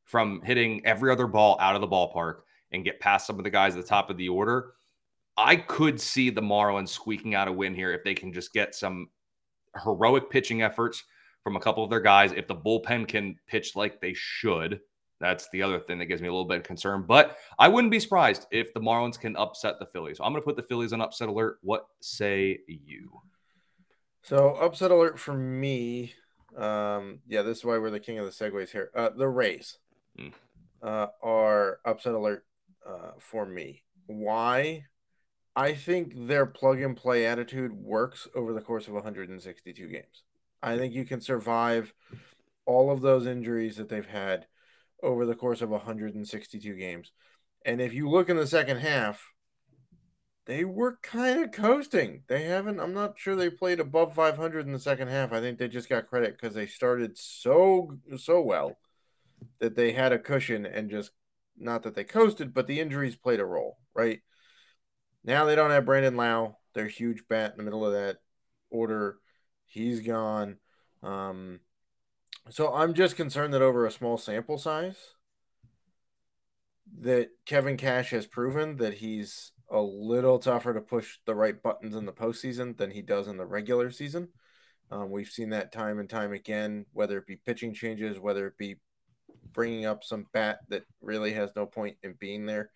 from 0.05 0.41
hitting 0.43 0.85
every 0.87 1.13
other 1.13 1.27
ball 1.27 1.59
out 1.61 1.75
of 1.75 1.83
the 1.83 1.87
ballpark 1.87 2.41
and 2.73 2.83
get 2.83 2.99
past 2.99 3.27
some 3.27 3.37
of 3.39 3.45
the 3.45 3.51
guys 3.51 3.77
at 3.77 3.83
the 3.83 3.89
top 3.89 4.09
of 4.09 4.17
the 4.17 4.31
order, 4.31 4.73
I 5.39 5.55
could 5.55 6.01
see 6.01 6.31
the 6.31 6.43
Marlins 6.43 6.89
squeaking 6.89 7.37
out 7.37 7.47
a 7.47 7.53
win 7.53 7.73
here 7.73 7.93
if 7.93 8.03
they 8.03 8.15
can 8.15 8.33
just 8.33 8.53
get 8.53 8.75
some 8.75 9.09
heroic 9.85 10.31
pitching 10.31 10.63
efforts 10.63 11.05
from 11.45 11.55
a 11.55 11.61
couple 11.61 11.85
of 11.85 11.91
their 11.91 12.01
guys. 12.01 12.33
If 12.33 12.49
the 12.49 12.57
bullpen 12.57 13.07
can 13.07 13.37
pitch 13.47 13.77
like 13.77 14.01
they 14.01 14.15
should, 14.15 14.81
that's 15.21 15.49
the 15.51 15.63
other 15.63 15.79
thing 15.79 16.01
that 16.01 16.07
gives 16.07 16.21
me 16.21 16.27
a 16.27 16.33
little 16.33 16.45
bit 16.49 16.59
of 16.59 16.65
concern. 16.65 17.05
But 17.07 17.39
I 17.57 17.69
wouldn't 17.69 17.93
be 17.93 18.01
surprised 18.01 18.47
if 18.51 18.75
the 18.75 18.81
Marlins 18.81 19.19
can 19.19 19.37
upset 19.37 19.79
the 19.79 19.87
Phillies. 19.87 20.19
So 20.19 20.25
I'm 20.25 20.33
going 20.33 20.43
to 20.43 20.45
put 20.45 20.57
the 20.57 20.63
Phillies 20.63 20.93
on 20.93 21.01
upset 21.01 21.29
alert. 21.29 21.59
What 21.63 21.87
say 22.01 22.59
you? 22.67 23.21
So 24.23 24.57
upset 24.57 24.91
alert 24.91 25.21
for 25.21 25.35
me. 25.35 26.15
Um, 26.57 27.21
yeah, 27.29 27.43
this 27.43 27.59
is 27.59 27.65
why 27.65 27.79
we're 27.79 27.91
the 27.91 28.01
king 28.01 28.19
of 28.19 28.27
the 28.27 28.33
segues 28.33 28.71
here. 28.71 28.91
Uh, 28.93 29.11
the 29.11 29.29
Rays 29.29 29.79
mm. 30.19 30.33
uh, 30.83 31.07
are 31.23 31.79
upset 31.85 32.15
alert 32.15 32.45
uh, 32.85 33.13
for 33.21 33.47
me. 33.47 33.85
Why? 34.07 34.85
I 35.59 35.75
think 35.75 36.13
their 36.15 36.47
plug 36.47 36.81
and 36.81 36.97
play 36.97 37.27
attitude 37.27 37.73
works 37.73 38.29
over 38.33 38.53
the 38.53 38.61
course 38.61 38.87
of 38.87 38.95
162 38.95 39.89
games. 39.89 40.23
I 40.63 40.79
think 40.79 40.95
you 40.95 41.05
can 41.05 41.21
survive 41.21 41.93
all 42.65 42.93
of 42.93 43.01
those 43.01 43.27
injuries 43.27 43.75
that 43.75 43.89
they've 43.89 44.07
had 44.07 44.47
over 45.03 45.27
the 45.27 45.35
course 45.35 45.61
of 45.61 45.71
162 45.71 46.75
games. 46.77 47.11
And 47.67 47.81
if 47.81 47.93
you 47.93 48.09
look 48.09 48.29
in 48.29 48.37
the 48.37 48.47
second 48.47 48.77
half, 48.77 49.33
they 50.47 50.65
were 50.65 51.01
kind 51.03 51.43
of 51.43 51.51
coasting. 51.51 52.23
They 52.29 52.45
haven't, 52.45 52.79
I'm 52.79 52.95
not 52.95 53.19
sure 53.19 53.35
they 53.35 53.51
played 53.51 53.81
above 53.81 54.15
500 54.15 54.65
in 54.65 54.73
the 54.73 54.79
second 54.79 55.09
half. 55.09 55.33
I 55.33 55.41
think 55.41 55.59
they 55.59 55.67
just 55.67 55.89
got 55.89 56.07
credit 56.07 56.39
because 56.41 56.55
they 56.55 56.67
started 56.67 57.19
so, 57.19 57.99
so 58.17 58.41
well 58.41 58.79
that 59.59 59.75
they 59.75 59.91
had 59.91 60.13
a 60.13 60.21
cushion 60.21 60.65
and 60.65 60.89
just, 60.89 61.11
not 61.57 61.83
that 61.83 61.97
they 61.97 62.05
coasted, 62.05 62.55
but 62.55 62.69
the 62.69 62.79
injuries 62.79 63.17
played 63.17 63.41
a 63.41 63.45
role, 63.45 63.79
right? 63.93 64.21
Now 65.29 65.45
they 65.45 65.55
don't 65.55 65.71
have 65.71 65.85
Brandon 65.85 66.17
Lowe, 66.17 66.57
their 66.73 66.89
huge 66.89 67.23
bat 67.29 67.53
in 67.53 67.59
the 67.59 67.63
middle 67.63 67.85
of 67.85 67.93
that 67.93 68.17
order. 68.71 69.19
He's 69.67 70.01
gone. 70.01 70.57
Um, 71.03 71.61
so 72.49 72.73
I'm 72.73 72.95
just 72.95 73.15
concerned 73.15 73.53
that 73.53 73.61
over 73.61 73.85
a 73.85 73.91
small 73.91 74.17
sample 74.17 74.57
size, 74.57 74.97
that 77.01 77.29
Kevin 77.45 77.77
Cash 77.77 78.09
has 78.13 78.27
proven 78.27 78.79
that 78.79 78.95
he's 78.95 79.53
a 79.71 79.83
little 79.83 80.39
tougher 80.39 80.73
to 80.73 80.81
push 80.81 81.19
the 81.27 81.35
right 81.35 81.63
buttons 81.63 81.95
in 81.95 82.07
the 82.07 82.13
postseason 82.15 82.79
than 82.79 82.91
he 82.91 83.03
does 83.03 83.29
in 83.29 83.37
the 83.37 83.45
regular 83.45 83.91
season. 83.91 84.29
Um, 84.91 85.11
we've 85.11 85.29
seen 85.29 85.51
that 85.51 85.73
time 85.73 85.99
and 85.99 86.09
time 86.09 86.33
again, 86.33 86.87
whether 86.95 87.19
it 87.19 87.27
be 87.27 87.37
pitching 87.37 87.75
changes, 87.75 88.19
whether 88.19 88.47
it 88.47 88.57
be 88.57 88.77
bringing 89.53 89.85
up 89.85 90.05
some 90.05 90.25
bat 90.33 90.61
that 90.71 90.85
really 91.03 91.35
has 91.35 91.51
no 91.55 91.67
point 91.67 91.99
in 92.03 92.15
being 92.15 92.47
there. 92.47 92.71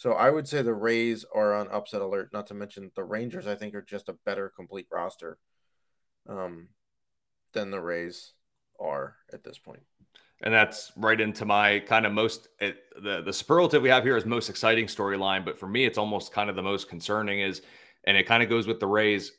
So 0.00 0.12
I 0.12 0.30
would 0.30 0.48
say 0.48 0.62
the 0.62 0.72
Rays 0.72 1.26
are 1.34 1.52
on 1.52 1.68
upset 1.68 2.00
alert. 2.00 2.30
Not 2.32 2.46
to 2.46 2.54
mention 2.54 2.90
the 2.96 3.04
Rangers, 3.04 3.46
I 3.46 3.54
think, 3.54 3.74
are 3.74 3.82
just 3.82 4.08
a 4.08 4.16
better 4.24 4.48
complete 4.48 4.86
roster 4.90 5.36
um, 6.26 6.68
than 7.52 7.70
the 7.70 7.82
Rays 7.82 8.32
are 8.80 9.16
at 9.30 9.44
this 9.44 9.58
point. 9.58 9.82
And 10.40 10.54
that's 10.54 10.90
right 10.96 11.20
into 11.20 11.44
my 11.44 11.80
kind 11.80 12.06
of 12.06 12.12
most 12.12 12.48
it, 12.60 12.78
the 12.96 13.20
the 13.20 13.32
superlative 13.34 13.82
we 13.82 13.90
have 13.90 14.02
here 14.02 14.16
is 14.16 14.24
most 14.24 14.48
exciting 14.48 14.86
storyline, 14.86 15.44
but 15.44 15.58
for 15.58 15.66
me, 15.66 15.84
it's 15.84 15.98
almost 15.98 16.32
kind 16.32 16.48
of 16.48 16.56
the 16.56 16.62
most 16.62 16.88
concerning 16.88 17.40
is, 17.40 17.60
and 18.04 18.16
it 18.16 18.24
kind 18.24 18.42
of 18.42 18.48
goes 18.48 18.66
with 18.66 18.80
the 18.80 18.86
Rays. 18.86 19.32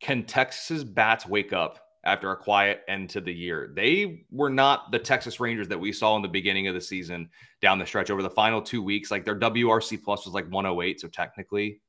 Can 0.00 0.24
Texas 0.24 0.82
bats 0.82 1.26
wake 1.26 1.52
up 1.52 1.89
after 2.04 2.30
a 2.30 2.36
quiet 2.36 2.82
end 2.88 3.10
to 3.10 3.20
the 3.20 3.32
year? 3.32 3.72
They 3.74 4.24
were 4.30 4.50
not 4.50 4.90
the 4.92 4.98
Texas 4.98 5.40
Rangers 5.40 5.68
that 5.68 5.78
we 5.78 5.92
saw 5.92 6.16
in 6.16 6.22
the 6.22 6.28
beginning 6.28 6.68
of 6.68 6.74
the 6.74 6.80
season 6.80 7.28
down 7.60 7.78
the 7.78 7.86
stretch 7.86 8.10
over 8.10 8.22
the 8.22 8.30
final 8.30 8.62
two 8.62 8.82
weeks. 8.82 9.10
Like 9.10 9.24
their 9.24 9.38
WRC 9.38 10.02
plus 10.02 10.24
was 10.24 10.34
like 10.34 10.50
108, 10.50 11.00
so 11.00 11.08
technically, 11.08 11.80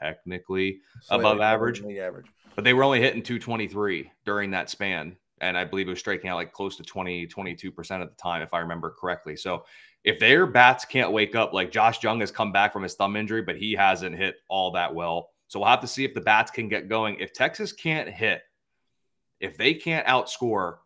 technically 0.00 0.80
Slightly 1.02 1.24
above 1.24 1.40
average. 1.40 1.82
average, 1.82 2.26
but 2.54 2.64
they 2.64 2.74
were 2.74 2.84
only 2.84 3.00
hitting 3.00 3.22
223 3.22 4.10
during 4.24 4.50
that 4.50 4.70
span 4.70 5.16
and 5.40 5.56
I 5.56 5.64
believe 5.64 5.86
it 5.86 5.90
was 5.90 5.98
striking 5.98 6.30
out 6.30 6.36
like 6.36 6.52
close 6.52 6.76
to 6.76 6.82
20, 6.82 7.26
22% 7.26 8.00
at 8.00 8.08
the 8.08 8.16
time, 8.16 8.42
if 8.42 8.54
I 8.54 8.60
remember 8.60 8.94
correctly. 8.98 9.36
So 9.36 9.64
if 10.04 10.18
their 10.18 10.46
bats 10.46 10.84
can't 10.84 11.12
wake 11.12 11.34
up, 11.34 11.52
like 11.52 11.70
Josh 11.70 12.02
Jung 12.02 12.20
has 12.20 12.30
come 12.30 12.52
back 12.52 12.72
from 12.72 12.82
his 12.82 12.94
thumb 12.94 13.16
injury, 13.16 13.42
but 13.42 13.56
he 13.56 13.72
hasn't 13.72 14.16
hit 14.16 14.36
all 14.48 14.70
that 14.72 14.94
well. 14.94 15.30
So 15.48 15.60
we'll 15.60 15.68
have 15.68 15.80
to 15.80 15.86
see 15.86 16.04
if 16.04 16.14
the 16.14 16.20
bats 16.20 16.50
can 16.50 16.68
get 16.68 16.88
going. 16.88 17.16
If 17.20 17.32
Texas 17.32 17.72
can't 17.72 18.08
hit, 18.08 18.42
if 19.40 19.56
they 19.56 19.74
can't 19.74 20.06
outscore, 20.06 20.78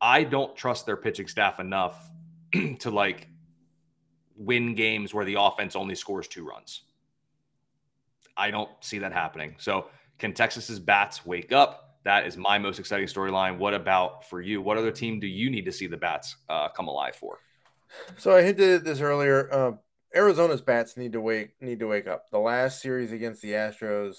I 0.00 0.24
don't 0.24 0.56
trust 0.56 0.86
their 0.86 0.96
pitching 0.96 1.28
staff 1.28 1.60
enough 1.60 2.10
to 2.80 2.90
like 2.90 3.28
win 4.36 4.74
games 4.74 5.12
where 5.12 5.24
the 5.24 5.36
offense 5.38 5.76
only 5.76 5.94
scores 5.94 6.26
two 6.26 6.46
runs. 6.46 6.82
I 8.36 8.50
don't 8.50 8.70
see 8.80 8.98
that 8.98 9.12
happening. 9.12 9.56
So 9.58 9.88
can 10.18 10.32
Texas's 10.32 10.80
bats 10.80 11.26
wake 11.26 11.52
up? 11.52 11.98
That 12.04 12.26
is 12.26 12.38
my 12.38 12.58
most 12.58 12.78
exciting 12.78 13.06
storyline. 13.06 13.58
What 13.58 13.74
about 13.74 14.24
for 14.28 14.40
you? 14.40 14.62
What 14.62 14.78
other 14.78 14.90
team 14.90 15.20
do 15.20 15.26
you 15.26 15.50
need 15.50 15.66
to 15.66 15.72
see 15.72 15.86
the 15.86 15.98
bats 15.98 16.36
uh, 16.48 16.70
come 16.70 16.88
alive 16.88 17.14
for? 17.14 17.38
So 18.16 18.34
I 18.34 18.42
hinted 18.42 18.70
at 18.70 18.84
this 18.84 19.00
earlier. 19.00 19.52
Uh, 19.52 19.72
Arizona's 20.14 20.62
bats 20.62 20.96
need 20.96 21.12
to 21.12 21.20
wake 21.20 21.50
need 21.60 21.80
to 21.80 21.86
wake 21.86 22.06
up. 22.06 22.30
The 22.30 22.38
last 22.38 22.80
series 22.80 23.12
against 23.12 23.42
the 23.42 23.52
Astros 23.52 24.16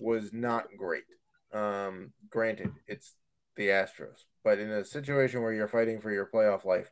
was 0.00 0.32
not 0.32 0.66
great. 0.78 1.04
Um, 1.52 2.12
granted, 2.28 2.72
it's 2.86 3.14
the 3.56 3.68
Astros, 3.68 4.24
but 4.44 4.58
in 4.58 4.70
a 4.70 4.84
situation 4.84 5.42
where 5.42 5.52
you're 5.52 5.68
fighting 5.68 6.00
for 6.00 6.10
your 6.10 6.26
playoff 6.26 6.64
life, 6.64 6.90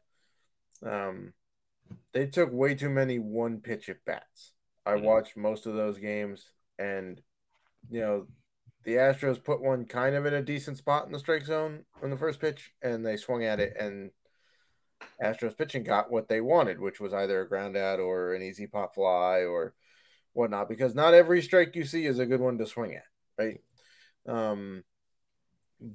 um, 0.85 1.33
they 2.13 2.27
took 2.27 2.53
way 2.53 2.75
too 2.75 2.91
many 2.91 3.19
one 3.19 3.61
pitch 3.61 3.89
at 3.89 4.05
bats. 4.05 4.53
I 4.85 4.93
mm-hmm. 4.93 5.05
watched 5.05 5.37
most 5.37 5.67
of 5.67 5.75
those 5.75 5.99
games, 5.99 6.45
and 6.79 7.21
you 7.91 8.01
know 8.01 8.27
the 8.85 8.95
Astros 8.95 9.43
put 9.43 9.61
one 9.61 9.85
kind 9.85 10.15
of 10.15 10.27
in 10.27 10.35
a 10.35 10.43
decent 10.43 10.79
spot 10.79 11.07
in 11.07 11.13
the 11.13 11.19
strike 11.19 11.45
zone 11.45 11.85
on 12.03 12.11
the 12.11 12.17
first 12.17 12.41
pitch, 12.41 12.73
and 12.83 13.05
they 13.05 13.17
swung 13.17 13.45
at 13.45 13.61
it, 13.61 13.77
and 13.79 14.11
Astros 15.23 15.57
pitching 15.57 15.85
got 15.85 16.11
what 16.11 16.29
they 16.29 16.41
wanted, 16.41 16.81
which 16.81 17.01
was 17.01 17.13
either 17.13 17.41
a 17.41 17.49
ground 17.49 17.77
out 17.77 18.01
or 18.01 18.35
an 18.35 18.43
easy 18.43 18.67
pop 18.67 18.95
fly 18.95 19.45
or 19.45 19.75
whatnot, 20.33 20.69
because 20.69 20.95
not 20.95 21.15
every 21.15 21.43
strike 21.43 21.75
you 21.75 21.85
see 21.85 22.07
is 22.07 22.19
a 22.19 22.27
good 22.27 22.41
one 22.41 22.59
to 22.59 22.67
swing 22.67 22.95
at, 22.95 23.05
right? 23.37 23.61
Um, 24.29 24.85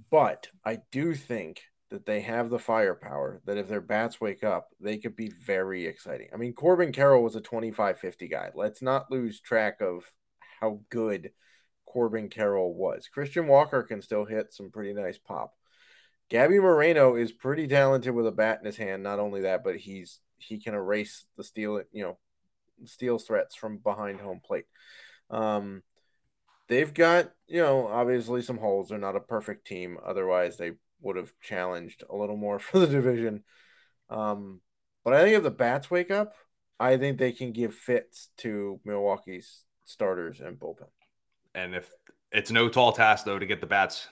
but 0.09 0.49
I 0.65 0.79
do 0.91 1.13
think 1.13 1.61
that 1.89 2.05
they 2.05 2.21
have 2.21 2.49
the 2.49 2.59
firepower 2.59 3.41
that 3.45 3.57
if 3.57 3.67
their 3.67 3.81
bats 3.81 4.19
wake 4.19 4.43
up, 4.43 4.69
they 4.79 4.97
could 4.97 5.15
be 5.15 5.29
very 5.29 5.85
exciting. 5.85 6.29
I 6.33 6.37
mean, 6.37 6.53
Corbin 6.53 6.91
Carroll 6.91 7.23
was 7.23 7.35
a 7.35 7.41
25 7.41 7.99
50 7.99 8.27
guy. 8.27 8.49
Let's 8.55 8.81
not 8.81 9.11
lose 9.11 9.39
track 9.39 9.79
of 9.81 10.03
how 10.59 10.79
good 10.89 11.31
Corbin 11.85 12.29
Carroll 12.29 12.73
was. 12.73 13.07
Christian 13.07 13.47
Walker 13.47 13.83
can 13.83 14.01
still 14.01 14.25
hit 14.25 14.53
some 14.53 14.71
pretty 14.71 14.93
nice 14.93 15.19
pop. 15.19 15.53
Gabby 16.29 16.57
Moreno 16.57 17.15
is 17.15 17.31
pretty 17.31 17.67
talented 17.67 18.15
with 18.15 18.25
a 18.25 18.31
bat 18.31 18.59
in 18.59 18.65
his 18.65 18.77
hand. 18.77 19.03
Not 19.03 19.19
only 19.19 19.41
that, 19.41 19.63
but 19.63 19.77
he's 19.77 20.19
he 20.37 20.59
can 20.59 20.73
erase 20.73 21.25
the 21.37 21.43
steal, 21.43 21.83
you 21.91 22.03
know, 22.03 22.17
steal 22.85 23.19
threats 23.19 23.55
from 23.55 23.77
behind 23.77 24.19
home 24.19 24.41
plate. 24.43 24.65
Um, 25.29 25.83
they've 26.67 26.93
got, 26.93 27.31
you 27.47 27.61
know, 27.61 27.87
obviously 27.87 28.41
some 28.41 28.57
holes. 28.57 28.89
They're 28.89 28.97
not 28.97 29.15
a 29.15 29.21
perfect 29.21 29.67
team. 29.67 29.97
Otherwise, 30.05 30.57
they 30.57 30.73
would 31.01 31.15
have 31.15 31.31
challenged 31.41 32.03
a 32.09 32.15
little 32.15 32.37
more 32.37 32.59
for 32.59 32.79
the 32.79 32.87
division. 32.87 33.43
Um, 34.09 34.61
but 35.03 35.13
I 35.13 35.23
think 35.23 35.35
if 35.35 35.43
the 35.43 35.51
bats 35.51 35.91
wake 35.91 36.11
up, 36.11 36.33
I 36.79 36.97
think 36.97 37.17
they 37.17 37.31
can 37.31 37.51
give 37.51 37.73
fits 37.73 38.29
to 38.37 38.79
Milwaukee's 38.83 39.65
starters 39.85 40.39
and 40.39 40.59
bullpen. 40.59 40.87
And 41.55 41.75
if 41.75 41.89
it's 42.31 42.51
no 42.51 42.67
tall 42.67 42.91
task 42.91 43.25
though 43.25 43.39
to 43.39 43.45
get 43.45 43.61
the 43.61 43.67
bats 43.67 44.07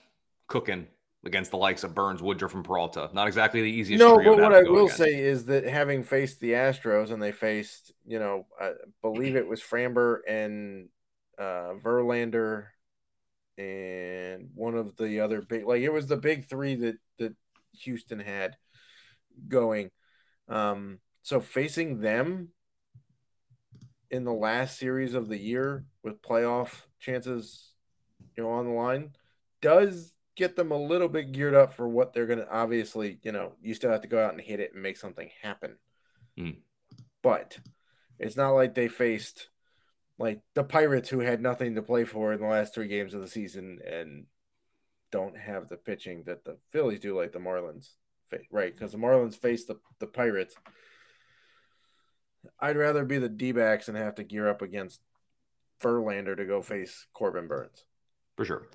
cooking 0.46 0.86
against 1.24 1.50
the 1.50 1.56
likes 1.56 1.84
of 1.84 1.94
Burnes, 1.94 2.22
Woodruff, 2.22 2.54
and 2.54 2.64
Peralta. 2.64 3.08
Not 3.12 3.28
exactly 3.28 3.62
the 3.62 3.70
easiest. 3.70 4.00
No, 4.00 4.16
but 4.16 4.38
what 4.38 4.52
I 4.52 4.62
will 4.62 4.84
against. 4.84 4.96
say 4.96 5.14
is 5.14 5.44
that 5.46 5.64
having 5.64 6.02
faced 6.02 6.40
the 6.40 6.52
Astros 6.52 7.10
and 7.10 7.22
they 7.22 7.32
faced, 7.32 7.92
you 8.04 8.18
know, 8.18 8.46
I 8.60 8.72
believe 9.02 9.36
it 9.36 9.46
was 9.46 9.60
Framber 9.60 10.18
and 10.28 10.88
uh, 11.38 11.74
Verlander 11.82 12.66
and 13.58 14.50
one 14.54 14.74
of 14.74 14.96
the 14.96 15.20
other 15.20 15.42
big, 15.42 15.66
like 15.66 15.82
it 15.82 15.92
was 15.92 16.06
the 16.06 16.16
big 16.16 16.48
three 16.48 16.74
that 16.76 16.96
that 17.18 17.34
Houston 17.82 18.20
had 18.20 18.56
going. 19.48 19.90
Um, 20.48 20.98
so 21.22 21.40
facing 21.40 22.00
them 22.00 22.48
in 24.10 24.24
the 24.24 24.32
last 24.32 24.78
series 24.78 25.14
of 25.14 25.28
the 25.28 25.38
year 25.38 25.84
with 26.02 26.22
playoff 26.22 26.82
chances, 26.98 27.72
you 28.36 28.42
know, 28.42 28.50
on 28.50 28.66
the 28.66 28.72
line, 28.72 29.12
does 29.60 30.14
get 30.36 30.56
them 30.56 30.70
a 30.70 30.76
little 30.76 31.08
bit 31.08 31.32
geared 31.32 31.54
up 31.54 31.74
for 31.74 31.88
what 31.88 32.12
they're 32.12 32.26
going 32.26 32.38
to 32.38 32.50
obviously, 32.50 33.18
you 33.22 33.32
know, 33.32 33.52
you 33.62 33.74
still 33.74 33.90
have 33.90 34.02
to 34.02 34.08
go 34.08 34.22
out 34.22 34.32
and 34.32 34.40
hit 34.40 34.60
it 34.60 34.72
and 34.74 34.82
make 34.82 34.96
something 34.96 35.30
happen. 35.42 35.76
Mm. 36.38 36.56
But 37.22 37.58
it's 38.18 38.36
not 38.36 38.50
like 38.50 38.74
they 38.74 38.88
faced 38.88 39.48
like 40.18 40.40
the 40.54 40.64
Pirates 40.64 41.08
who 41.08 41.20
had 41.20 41.40
nothing 41.40 41.74
to 41.74 41.82
play 41.82 42.04
for 42.04 42.32
in 42.32 42.40
the 42.40 42.46
last 42.46 42.74
three 42.74 42.88
games 42.88 43.14
of 43.14 43.22
the 43.22 43.28
season 43.28 43.80
and 43.86 44.26
don't 45.10 45.36
have 45.36 45.68
the 45.68 45.76
pitching 45.76 46.24
that 46.26 46.44
the 46.44 46.58
Phillies 46.70 47.00
do, 47.00 47.16
like 47.16 47.32
the 47.32 47.38
Marlins, 47.38 47.90
right? 48.50 48.72
Because 48.72 48.92
the 48.92 48.98
Marlins 48.98 49.36
face 49.36 49.64
the, 49.64 49.78
the 49.98 50.06
Pirates 50.06 50.54
I'd 52.58 52.76
rather 52.76 53.04
be 53.04 53.18
the 53.18 53.28
D 53.28 53.52
backs 53.52 53.88
and 53.88 53.96
have 53.96 54.16
to 54.16 54.24
gear 54.24 54.48
up 54.48 54.62
against 54.62 55.00
Verlander 55.82 56.36
to 56.36 56.44
go 56.44 56.62
face 56.62 57.06
Corbin 57.12 57.48
Burnes. 57.48 57.84
For 58.36 58.44
sure. 58.44 58.68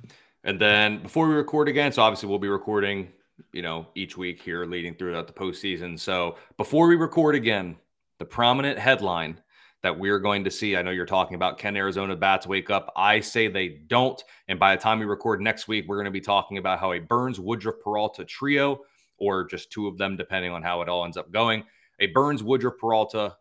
And 0.43 0.59
then 0.59 1.01
before 1.01 1.27
we 1.27 1.33
record 1.33 1.67
again, 1.67 1.91
so 1.91 2.01
obviously 2.01 2.29
we'll 2.29 2.39
be 2.39 2.47
recording, 2.47 3.09
you 3.51 3.61
know, 3.61 3.87
each 3.95 4.17
week 4.17 4.41
here 4.41 4.65
leading 4.65 4.93
throughout 4.95 5.27
the 5.27 5.33
postseason. 5.33 5.99
So 5.99 6.37
before 6.57 6.87
we 6.87 6.95
record 6.95 7.35
again, 7.35 7.77
the 8.19 8.25
prominent 8.25 8.79
headline 8.79 9.41
that 9.87 9.97
we're 9.97 10.19
going 10.19 10.43
to 10.43 10.51
see. 10.51 10.75
I 10.75 10.81
know 10.81 10.91
you're 10.91 11.05
talking 11.05 11.35
about 11.35 11.57
can 11.57 11.77
Arizona 11.77 12.13
bats 12.13 12.45
wake 12.45 12.69
up? 12.69 12.91
I 12.97 13.21
say 13.21 13.47
they 13.47 13.69
don't. 13.87 14.21
And 14.49 14.59
by 14.59 14.75
the 14.75 14.81
time 14.81 14.99
we 14.99 15.05
record 15.05 15.39
next 15.39 15.69
week, 15.69 15.85
we're 15.87 15.95
going 15.95 16.03
to 16.03 16.11
be 16.11 16.19
talking 16.19 16.57
about 16.57 16.81
how 16.81 16.91
a 16.91 16.99
Burnes 16.99 17.39
Woodruff 17.39 17.75
Peralta 17.81 18.25
trio, 18.25 18.81
or 19.17 19.45
just 19.45 19.71
two 19.71 19.87
of 19.87 19.97
them, 19.97 20.17
depending 20.17 20.51
on 20.51 20.61
how 20.61 20.81
it 20.81 20.89
all 20.89 21.05
ends 21.05 21.15
up 21.15 21.31
going. 21.31 21.63
A 22.01 22.07
Burnes 22.07 22.43
Woodruff 22.43 22.77
Peralta 22.77 23.37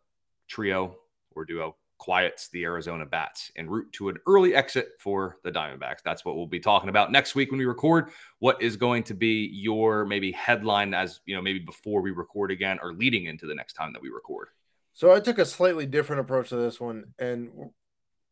trio 0.46 0.94
or 1.34 1.44
duo 1.44 1.74
quiets 1.98 2.48
the 2.50 2.62
Arizona 2.62 3.04
Bats 3.04 3.50
en 3.56 3.68
route 3.68 3.92
to 3.94 4.08
an 4.08 4.16
early 4.28 4.54
exit 4.54 4.90
for 5.00 5.38
the 5.42 5.50
Diamondbacks. 5.50 6.04
That's 6.04 6.24
what 6.24 6.36
we'll 6.36 6.46
be 6.46 6.60
talking 6.60 6.90
about 6.90 7.10
next 7.10 7.34
week 7.34 7.50
when 7.50 7.58
we 7.58 7.64
record. 7.64 8.10
What 8.38 8.62
is 8.62 8.76
going 8.76 9.02
to 9.02 9.14
be 9.14 9.50
your 9.52 10.06
maybe 10.06 10.30
headline 10.30 10.94
as, 10.94 11.22
you 11.26 11.34
know, 11.34 11.42
maybe 11.42 11.58
before 11.58 12.02
we 12.02 12.12
record 12.12 12.52
again 12.52 12.78
or 12.80 12.92
leading 12.92 13.24
into 13.24 13.46
the 13.46 13.54
next 13.56 13.72
time 13.72 13.92
that 13.94 14.02
we 14.02 14.10
record? 14.10 14.50
So 14.96 15.12
I 15.12 15.20
took 15.20 15.36
a 15.36 15.44
slightly 15.44 15.84
different 15.84 16.20
approach 16.20 16.48
to 16.48 16.56
this 16.56 16.80
one 16.80 17.04
and 17.18 17.50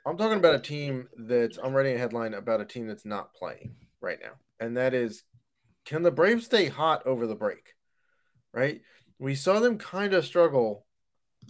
I'm 0.06 0.16
talking 0.16 0.38
about 0.38 0.54
a 0.54 0.60
team 0.60 1.08
that's 1.14 1.58
I'm 1.62 1.74
writing 1.74 1.94
a 1.94 1.98
headline 1.98 2.32
about 2.32 2.62
a 2.62 2.64
team 2.64 2.86
that's 2.86 3.04
not 3.04 3.34
playing 3.34 3.74
right 4.00 4.16
now. 4.18 4.32
And 4.58 4.78
that 4.78 4.94
is 4.94 5.24
can 5.84 6.02
the 6.02 6.10
Braves 6.10 6.46
stay 6.46 6.68
hot 6.68 7.06
over 7.06 7.26
the 7.26 7.34
break? 7.34 7.74
Right? 8.54 8.80
We 9.18 9.34
saw 9.34 9.60
them 9.60 9.76
kind 9.76 10.14
of 10.14 10.24
struggle 10.24 10.86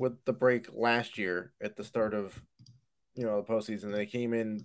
with 0.00 0.24
the 0.24 0.32
break 0.32 0.66
last 0.74 1.16
year 1.16 1.52
at 1.62 1.76
the 1.76 1.84
start 1.84 2.12
of 2.12 2.42
you 3.14 3.24
know 3.24 3.40
the 3.40 3.52
postseason. 3.52 3.92
They 3.92 4.06
came 4.06 4.34
in, 4.34 4.64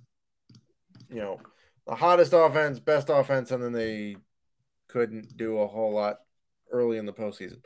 you 1.12 1.22
know, 1.22 1.40
the 1.86 1.94
hottest 1.94 2.34
offense, 2.34 2.80
best 2.80 3.12
offense, 3.12 3.52
and 3.52 3.64
then 3.64 3.74
they 3.74 4.18
couldn't 4.88 5.38
do 5.38 5.60
a 5.60 5.68
whole 5.68 5.94
lot 5.94 6.18
early 6.72 6.98
in 6.98 7.06
the 7.06 7.14
postseason. 7.14 7.62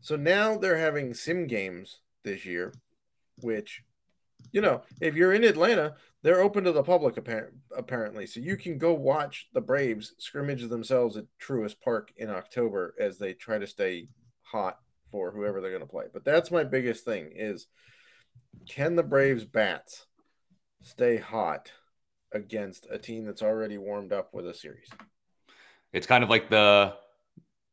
So 0.00 0.16
now 0.16 0.56
they're 0.56 0.78
having 0.78 1.14
sim 1.14 1.46
games 1.46 2.00
this 2.24 2.44
year, 2.44 2.72
which, 3.40 3.82
you 4.52 4.60
know, 4.60 4.82
if 5.00 5.14
you're 5.14 5.32
in 5.32 5.44
Atlanta, 5.44 5.94
they're 6.22 6.40
open 6.40 6.64
to 6.64 6.72
the 6.72 6.82
public 6.82 7.16
apparently. 7.16 8.26
So 8.26 8.40
you 8.40 8.56
can 8.56 8.78
go 8.78 8.92
watch 8.94 9.48
the 9.52 9.60
Braves 9.60 10.14
scrimmage 10.18 10.66
themselves 10.68 11.16
at 11.16 11.26
Truist 11.40 11.80
Park 11.80 12.12
in 12.16 12.30
October 12.30 12.94
as 12.98 13.18
they 13.18 13.34
try 13.34 13.58
to 13.58 13.66
stay 13.66 14.08
hot 14.42 14.78
for 15.10 15.30
whoever 15.30 15.60
they're 15.60 15.70
going 15.70 15.82
to 15.82 15.88
play. 15.88 16.04
But 16.12 16.24
that's 16.24 16.50
my 16.50 16.64
biggest 16.64 17.04
thing 17.04 17.32
is 17.34 17.66
can 18.68 18.96
the 18.96 19.02
Braves 19.02 19.44
bats 19.44 20.06
stay 20.82 21.16
hot 21.16 21.72
against 22.32 22.86
a 22.90 22.98
team 22.98 23.24
that's 23.24 23.42
already 23.42 23.78
warmed 23.78 24.12
up 24.12 24.34
with 24.34 24.46
a 24.46 24.54
series? 24.54 24.88
It's 25.92 26.06
kind 26.06 26.22
of 26.22 26.30
like 26.30 26.50
the 26.50 26.94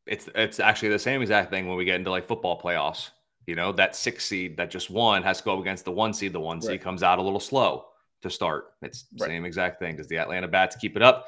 it's 0.06 0.30
it's 0.36 0.60
actually 0.60 0.90
the 0.90 1.00
same 1.00 1.22
exact 1.22 1.50
thing 1.50 1.68
when 1.68 1.78
we 1.78 1.86
get 1.86 1.96
into 1.96 2.12
like 2.12 2.26
football 2.26 2.60
playoffs. 2.60 3.10
You 3.48 3.56
know, 3.56 3.72
that 3.74 3.96
six 3.96 4.26
seed 4.26 4.58
that 4.58 4.72
just 4.72 4.90
won 4.90 5.22
has 5.24 5.38
to 5.40 5.44
go 5.44 5.54
up 5.54 5.60
against 5.60 5.86
the 5.86 5.92
one 5.92 6.14
seed. 6.14 6.34
The 6.34 6.40
one 6.40 6.62
seed 6.62 6.72
right. 6.72 6.82
comes 6.82 7.04
out 7.04 7.20
a 7.20 7.22
little 7.22 7.40
slow 7.40 7.86
to 8.24 8.30
start. 8.30 8.74
It's 8.82 9.06
right. 9.20 9.28
same 9.28 9.46
exact 9.46 9.80
thing. 9.80 9.96
Does 9.98 10.08
the 10.08 10.18
Atlanta 10.18 10.48
Bats 10.48 10.76
keep 10.76 10.96
it 10.96 11.04
up? 11.04 11.28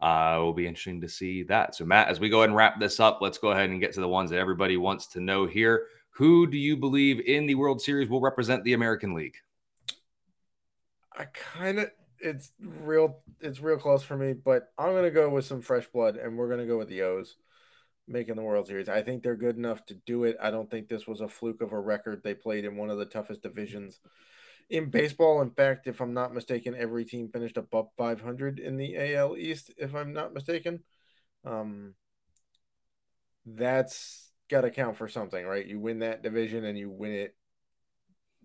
Uh, 0.00 0.36
it 0.36 0.42
will 0.42 0.52
be 0.52 0.66
interesting 0.66 1.00
to 1.00 1.08
see 1.08 1.42
that. 1.44 1.74
So, 1.74 1.84
Matt, 1.84 2.08
as 2.08 2.20
we 2.20 2.28
go 2.28 2.38
ahead 2.38 2.50
and 2.50 2.56
wrap 2.56 2.80
this 2.80 2.98
up, 3.00 3.20
let's 3.20 3.38
go 3.38 3.52
ahead 3.52 3.70
and 3.70 3.80
get 3.80 3.92
to 3.94 4.00
the 4.00 4.08
ones 4.08 4.30
that 4.30 4.38
everybody 4.38 4.76
wants 4.76 5.06
to 5.08 5.20
know 5.20 5.46
here. 5.46 5.86
Who 6.10 6.46
do 6.46 6.58
you 6.58 6.76
believe 6.76 7.20
in 7.20 7.46
the 7.46 7.54
World 7.54 7.80
Series 7.80 8.08
will 8.08 8.20
represent 8.20 8.64
the 8.64 8.74
American 8.74 9.14
League? 9.14 9.36
I 11.16 11.24
kind 11.24 11.78
of 11.78 11.90
it's 12.20 12.52
real 12.60 13.18
it's 13.40 13.60
real 13.60 13.76
close 13.76 14.02
for 14.02 14.16
me, 14.16 14.32
but 14.32 14.72
I'm 14.78 14.92
gonna 14.94 15.10
go 15.10 15.28
with 15.30 15.44
some 15.44 15.60
fresh 15.60 15.86
blood, 15.86 16.16
and 16.16 16.36
we're 16.36 16.48
gonna 16.48 16.66
go 16.66 16.78
with 16.78 16.88
the 16.88 17.02
O's 17.02 17.36
making 18.06 18.36
the 18.36 18.42
World 18.42 18.66
Series. 18.66 18.88
I 18.88 19.02
think 19.02 19.22
they're 19.22 19.36
good 19.36 19.56
enough 19.56 19.84
to 19.86 19.94
do 19.94 20.24
it. 20.24 20.36
I 20.40 20.50
don't 20.50 20.70
think 20.70 20.88
this 20.88 21.06
was 21.06 21.20
a 21.20 21.28
fluke 21.28 21.62
of 21.62 21.72
a 21.72 21.80
record. 21.80 22.22
They 22.22 22.34
played 22.34 22.64
in 22.64 22.76
one 22.76 22.90
of 22.90 22.98
the 22.98 23.06
toughest 23.06 23.42
divisions 23.42 24.00
in 24.70 24.90
baseball. 24.90 25.40
In 25.40 25.50
fact, 25.50 25.86
if 25.86 26.00
I'm 26.00 26.14
not 26.14 26.34
mistaken, 26.34 26.74
every 26.76 27.04
team 27.04 27.28
finished 27.28 27.56
above 27.56 27.88
500 27.96 28.58
in 28.58 28.76
the 28.76 29.14
AL 29.14 29.36
East, 29.36 29.72
if 29.76 29.94
I'm 29.94 30.12
not 30.12 30.34
mistaken. 30.34 30.80
Um, 31.44 31.94
that's 33.46 34.30
got 34.50 34.62
to 34.62 34.70
count 34.70 34.96
for 34.96 35.08
something, 35.08 35.44
right? 35.44 35.66
You 35.66 35.78
win 35.78 36.00
that 36.00 36.22
division 36.22 36.64
and 36.64 36.78
you 36.78 36.90
win 36.90 37.12
it 37.12 37.34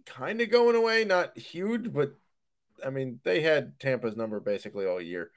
kind 0.06 0.42
of 0.42 0.50
going 0.50 0.76
away, 0.76 1.06
not 1.06 1.38
huge, 1.38 1.94
but 1.94 2.14
I 2.86 2.90
mean, 2.90 3.20
they 3.24 3.42
had 3.42 3.80
Tampa's 3.80 4.18
number 4.18 4.40
basically 4.40 4.86
all 4.86 5.02
year. 5.02 5.32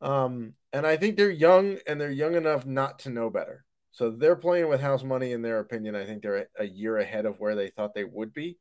Um, 0.00 0.54
and 0.72 0.86
I 0.86 0.96
think 0.96 1.16
they're 1.16 1.30
young 1.30 1.78
and 1.86 2.00
they're 2.00 2.10
young 2.10 2.34
enough 2.34 2.66
not 2.66 3.00
to 3.00 3.10
know 3.10 3.30
better. 3.30 3.64
So 3.92 4.10
they're 4.10 4.36
playing 4.36 4.68
with 4.68 4.82
house 4.82 5.02
money, 5.02 5.32
in 5.32 5.40
their 5.40 5.58
opinion. 5.58 5.94
I 5.96 6.04
think 6.04 6.22
they're 6.22 6.48
a 6.58 6.66
year 6.66 6.98
ahead 6.98 7.24
of 7.24 7.40
where 7.40 7.54
they 7.54 7.68
thought 7.68 7.94
they 7.94 8.04
would 8.04 8.34
be. 8.34 8.58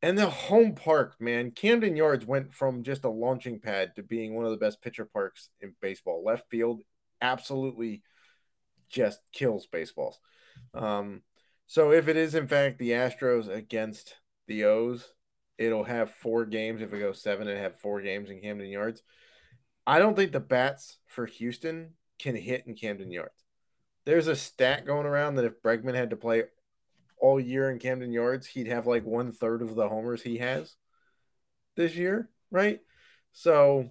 And 0.00 0.16
the 0.16 0.30
home 0.30 0.74
park, 0.74 1.16
man, 1.18 1.50
Camden 1.50 1.96
Yards 1.96 2.24
went 2.24 2.52
from 2.52 2.82
just 2.84 3.04
a 3.04 3.08
launching 3.08 3.58
pad 3.58 3.96
to 3.96 4.02
being 4.02 4.34
one 4.34 4.44
of 4.44 4.52
the 4.52 4.58
best 4.58 4.80
pitcher 4.80 5.06
parks 5.06 5.48
in 5.60 5.74
baseball. 5.80 6.22
Left 6.24 6.48
field 6.50 6.82
absolutely 7.20 8.02
just 8.88 9.18
kills 9.32 9.66
baseballs. 9.66 10.20
Um, 10.72 11.22
so 11.66 11.90
if 11.90 12.06
it 12.06 12.16
is 12.16 12.34
in 12.34 12.46
fact 12.46 12.78
the 12.78 12.90
Astros 12.90 13.48
against 13.48 14.14
the 14.46 14.64
O's, 14.64 15.12
it'll 15.58 15.84
have 15.84 16.10
four 16.10 16.44
games. 16.44 16.82
If 16.82 16.92
it 16.92 17.00
goes 17.00 17.22
seven, 17.22 17.48
it 17.48 17.58
have 17.58 17.80
four 17.80 18.02
games 18.02 18.30
in 18.30 18.40
Camden 18.40 18.68
Yards. 18.68 19.02
I 19.86 19.98
don't 19.98 20.16
think 20.16 20.32
the 20.32 20.40
bats 20.40 20.98
for 21.06 21.26
Houston 21.26 21.90
can 22.18 22.36
hit 22.36 22.66
in 22.66 22.74
Camden 22.74 23.10
Yards. 23.10 23.44
There's 24.04 24.28
a 24.28 24.36
stat 24.36 24.86
going 24.86 25.06
around 25.06 25.36
that 25.36 25.44
if 25.44 25.62
Bregman 25.62 25.94
had 25.94 26.10
to 26.10 26.16
play 26.16 26.44
all 27.18 27.40
year 27.40 27.70
in 27.70 27.78
Camden 27.78 28.12
Yards, 28.12 28.46
he'd 28.46 28.66
have 28.66 28.86
like 28.86 29.04
one 29.04 29.32
third 29.32 29.62
of 29.62 29.74
the 29.74 29.88
homers 29.88 30.22
he 30.22 30.38
has 30.38 30.76
this 31.76 31.96
year, 31.96 32.28
right? 32.50 32.80
So 33.32 33.90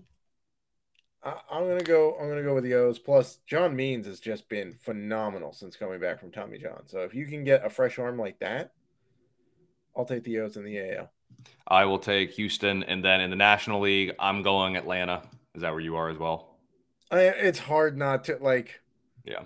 I, 1.23 1.36
am 1.51 1.67
gonna 1.67 1.84
go. 1.84 2.15
I'm 2.19 2.27
gonna 2.27 2.43
go 2.43 2.56
with 2.56 2.63
the 2.63 2.75
O's. 2.75 2.99
Plus, 2.99 3.39
John 3.47 3.75
Means 3.75 4.06
has 4.08 4.19
just 4.19 4.49
been 4.49 4.73
phenomenal 4.73 5.53
since 5.53 5.75
coming 5.75 5.99
back 5.99 6.19
from 6.19 6.32
Tommy 6.32 6.58
John. 6.58 6.86
So 6.86 6.99
if 6.99 7.13
you 7.13 7.25
can 7.25 7.43
get 7.43 7.65
a 7.65 7.69
fresh 7.69 7.97
arm 7.97 8.17
like 8.17 8.39
that, 8.39 8.73
I'll 9.95 10.06
take 10.06 10.23
the 10.23 10.39
O's 10.39 10.58
in 10.58 10.65
the 10.65 10.79
AL. 10.79 11.12
I 11.67 11.86
will 11.86 11.99
take 11.99 12.32
Houston, 12.34 12.84
and 12.84 13.03
then 13.03 13.21
in 13.21 13.29
the 13.29 13.36
National 13.36 13.79
League, 13.82 14.13
I'm 14.19 14.43
going 14.43 14.75
Atlanta. 14.75 15.23
Is 15.56 15.62
that 15.62 15.72
where 15.72 15.80
you 15.80 15.96
are 15.96 16.10
as 16.10 16.18
well? 16.18 16.58
I, 17.12 17.22
it's 17.22 17.60
hard 17.60 17.98
not 17.98 18.26
to 18.26 18.38
like. 18.42 18.82
Yeah. 19.24 19.44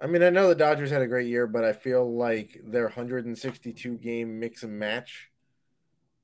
I 0.00 0.06
mean, 0.06 0.22
I 0.22 0.30
know 0.30 0.48
the 0.48 0.54
Dodgers 0.54 0.90
had 0.90 1.02
a 1.02 1.06
great 1.06 1.28
year, 1.28 1.46
but 1.46 1.64
I 1.64 1.72
feel 1.72 2.16
like 2.16 2.60
their 2.64 2.84
162 2.84 3.96
game 3.96 4.38
mix 4.38 4.62
and 4.62 4.78
match 4.78 5.30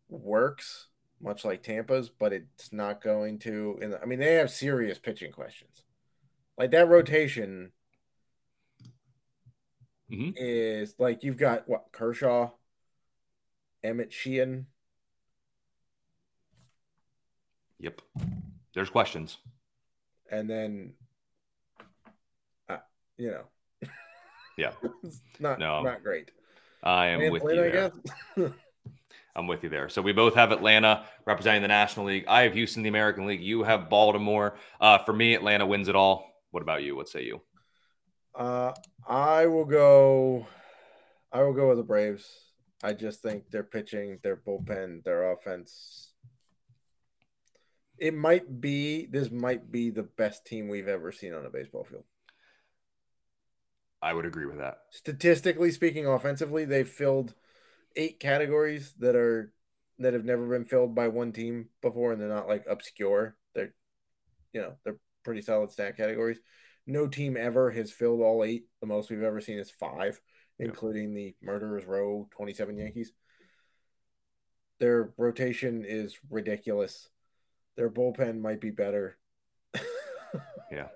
works, 0.08 0.88
much 1.20 1.44
like 1.44 1.62
Tampa's, 1.62 2.10
but 2.10 2.32
it's 2.32 2.72
not 2.72 3.02
going 3.02 3.38
to. 3.40 3.78
In 3.80 3.90
the, 3.90 4.02
I 4.02 4.04
mean, 4.04 4.18
they 4.18 4.34
have 4.34 4.50
serious 4.50 4.98
pitching 4.98 5.32
questions. 5.32 5.84
Like 6.58 6.70
that 6.72 6.88
rotation 6.88 7.72
mm-hmm. 10.10 10.30
is 10.36 10.94
like 10.98 11.22
you've 11.22 11.38
got 11.38 11.68
what 11.68 11.92
Kershaw, 11.92 12.50
Emmet 13.82 14.12
Sheehan. 14.12 14.66
Yep, 17.78 18.00
there's 18.74 18.90
questions, 18.90 19.38
and 20.30 20.48
then, 20.48 20.94
uh, 22.68 22.78
you 23.16 23.30
know, 23.30 23.44
yeah. 24.56 24.72
not 25.40 25.58
no. 25.58 25.82
not 25.82 26.02
great. 26.02 26.30
I 26.82 27.06
am 27.08 27.30
with 27.30 27.42
you 27.42 27.56
there. 27.56 27.92
I'm 29.34 29.46
with 29.46 29.62
you 29.62 29.70
there. 29.70 29.88
So 29.88 30.02
we 30.02 30.12
both 30.12 30.34
have 30.34 30.52
Atlanta 30.52 31.04
representing 31.24 31.62
the 31.62 31.68
National 31.68 32.06
League. 32.06 32.24
I 32.28 32.42
have 32.42 32.52
Houston, 32.52 32.82
the 32.82 32.90
American 32.90 33.26
League. 33.26 33.40
You 33.40 33.62
have 33.62 33.88
Baltimore. 33.88 34.56
Uh, 34.80 34.98
for 34.98 35.12
me, 35.12 35.34
Atlanta 35.34 35.64
wins 35.64 35.88
it 35.88 35.96
all. 35.96 36.26
What 36.50 36.62
about 36.62 36.82
you? 36.82 36.94
What 36.94 37.08
say 37.08 37.24
you? 37.24 37.40
Uh, 38.34 38.72
I 39.06 39.46
will 39.46 39.64
go. 39.64 40.46
I 41.32 41.42
will 41.42 41.54
go 41.54 41.68
with 41.68 41.78
the 41.78 41.84
Braves. 41.84 42.26
I 42.82 42.92
just 42.92 43.22
think 43.22 43.50
their 43.50 43.62
pitching, 43.62 44.18
their 44.22 44.36
bullpen, 44.36 45.02
their 45.04 45.32
offense. 45.32 46.11
It 47.98 48.14
might 48.14 48.60
be. 48.60 49.06
This 49.06 49.30
might 49.30 49.70
be 49.70 49.90
the 49.90 50.02
best 50.02 50.44
team 50.46 50.68
we've 50.68 50.88
ever 50.88 51.12
seen 51.12 51.34
on 51.34 51.46
a 51.46 51.50
baseball 51.50 51.84
field. 51.84 52.04
I 54.02 54.12
would 54.12 54.26
agree 54.26 54.46
with 54.46 54.58
that. 54.58 54.78
Statistically 54.90 55.70
speaking, 55.70 56.06
offensively, 56.06 56.64
they've 56.64 56.88
filled 56.88 57.34
eight 57.94 58.18
categories 58.18 58.94
that 58.98 59.14
are 59.14 59.52
that 59.98 60.14
have 60.14 60.24
never 60.24 60.48
been 60.48 60.64
filled 60.64 60.94
by 60.94 61.08
one 61.08 61.32
team 61.32 61.68
before, 61.80 62.12
and 62.12 62.20
they're 62.20 62.28
not 62.28 62.48
like 62.48 62.64
obscure. 62.68 63.36
They're, 63.54 63.74
you 64.52 64.60
know, 64.60 64.74
they're 64.84 64.98
pretty 65.24 65.42
solid 65.42 65.70
stat 65.70 65.96
categories. 65.96 66.40
No 66.86 67.06
team 67.06 67.36
ever 67.36 67.70
has 67.70 67.92
filled 67.92 68.20
all 68.20 68.42
eight. 68.42 68.64
The 68.80 68.86
most 68.86 69.10
we've 69.10 69.22
ever 69.22 69.40
seen 69.40 69.58
is 69.58 69.70
five, 69.70 70.20
including 70.58 71.14
the 71.14 71.36
Murderers 71.40 71.86
Row 71.86 72.28
27 72.36 72.76
Yankees. 72.76 73.12
Their 74.80 75.12
rotation 75.16 75.84
is 75.86 76.18
ridiculous. 76.28 77.08
Their 77.76 77.90
bullpen 77.90 78.40
might 78.40 78.60
be 78.60 78.70
better. 78.70 79.18
yeah 80.70 80.88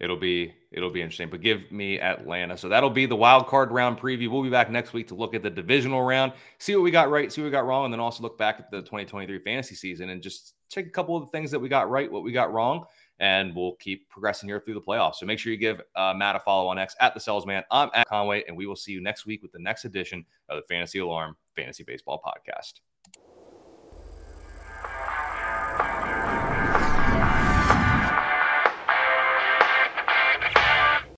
it'll 0.00 0.16
be 0.16 0.54
it'll 0.70 0.90
be 0.90 1.00
interesting. 1.00 1.30
But 1.30 1.40
give 1.40 1.70
me 1.70 2.00
Atlanta. 2.00 2.56
So 2.56 2.68
that'll 2.68 2.90
be 2.90 3.06
the 3.06 3.16
wild 3.16 3.46
card 3.46 3.70
round 3.70 3.98
preview. 3.98 4.30
We'll 4.30 4.42
be 4.42 4.50
back 4.50 4.70
next 4.70 4.92
week 4.92 5.08
to 5.08 5.14
look 5.14 5.34
at 5.34 5.42
the 5.42 5.50
divisional 5.50 6.02
round, 6.02 6.32
see 6.58 6.74
what 6.74 6.82
we 6.82 6.90
got 6.90 7.10
right, 7.10 7.32
see 7.32 7.40
what 7.40 7.46
we 7.46 7.50
got 7.50 7.66
wrong, 7.66 7.84
and 7.84 7.92
then 7.92 8.00
also 8.00 8.22
look 8.22 8.38
back 8.38 8.56
at 8.58 8.70
the 8.70 8.78
2023 8.78 9.38
fantasy 9.40 9.74
season 9.74 10.10
and 10.10 10.22
just 10.22 10.54
check 10.68 10.86
a 10.86 10.90
couple 10.90 11.16
of 11.16 11.24
the 11.24 11.30
things 11.30 11.50
that 11.50 11.58
we 11.58 11.68
got 11.68 11.90
right, 11.90 12.10
what 12.10 12.22
we 12.22 12.32
got 12.32 12.52
wrong, 12.52 12.84
and 13.20 13.54
we'll 13.54 13.74
keep 13.76 14.08
progressing 14.10 14.48
here 14.48 14.60
through 14.60 14.74
the 14.74 14.80
playoffs. 14.80 15.16
So 15.16 15.26
make 15.26 15.38
sure 15.38 15.52
you 15.52 15.58
give 15.58 15.80
uh, 15.96 16.14
Matt 16.14 16.36
a 16.36 16.40
follow 16.40 16.68
on 16.68 16.78
X 16.78 16.94
at 17.00 17.14
the 17.14 17.20
Selzman. 17.20 17.62
I'm 17.70 17.90
at 17.94 18.06
Conway, 18.06 18.44
and 18.46 18.56
we 18.56 18.66
will 18.66 18.76
see 18.76 18.92
you 18.92 19.00
next 19.00 19.26
week 19.26 19.42
with 19.42 19.52
the 19.52 19.58
next 19.58 19.84
edition 19.84 20.24
of 20.48 20.56
the 20.56 20.62
Fantasy 20.62 20.98
Alarm 20.98 21.36
Fantasy 21.56 21.84
Baseball 21.84 22.22
Podcast. 22.24 22.80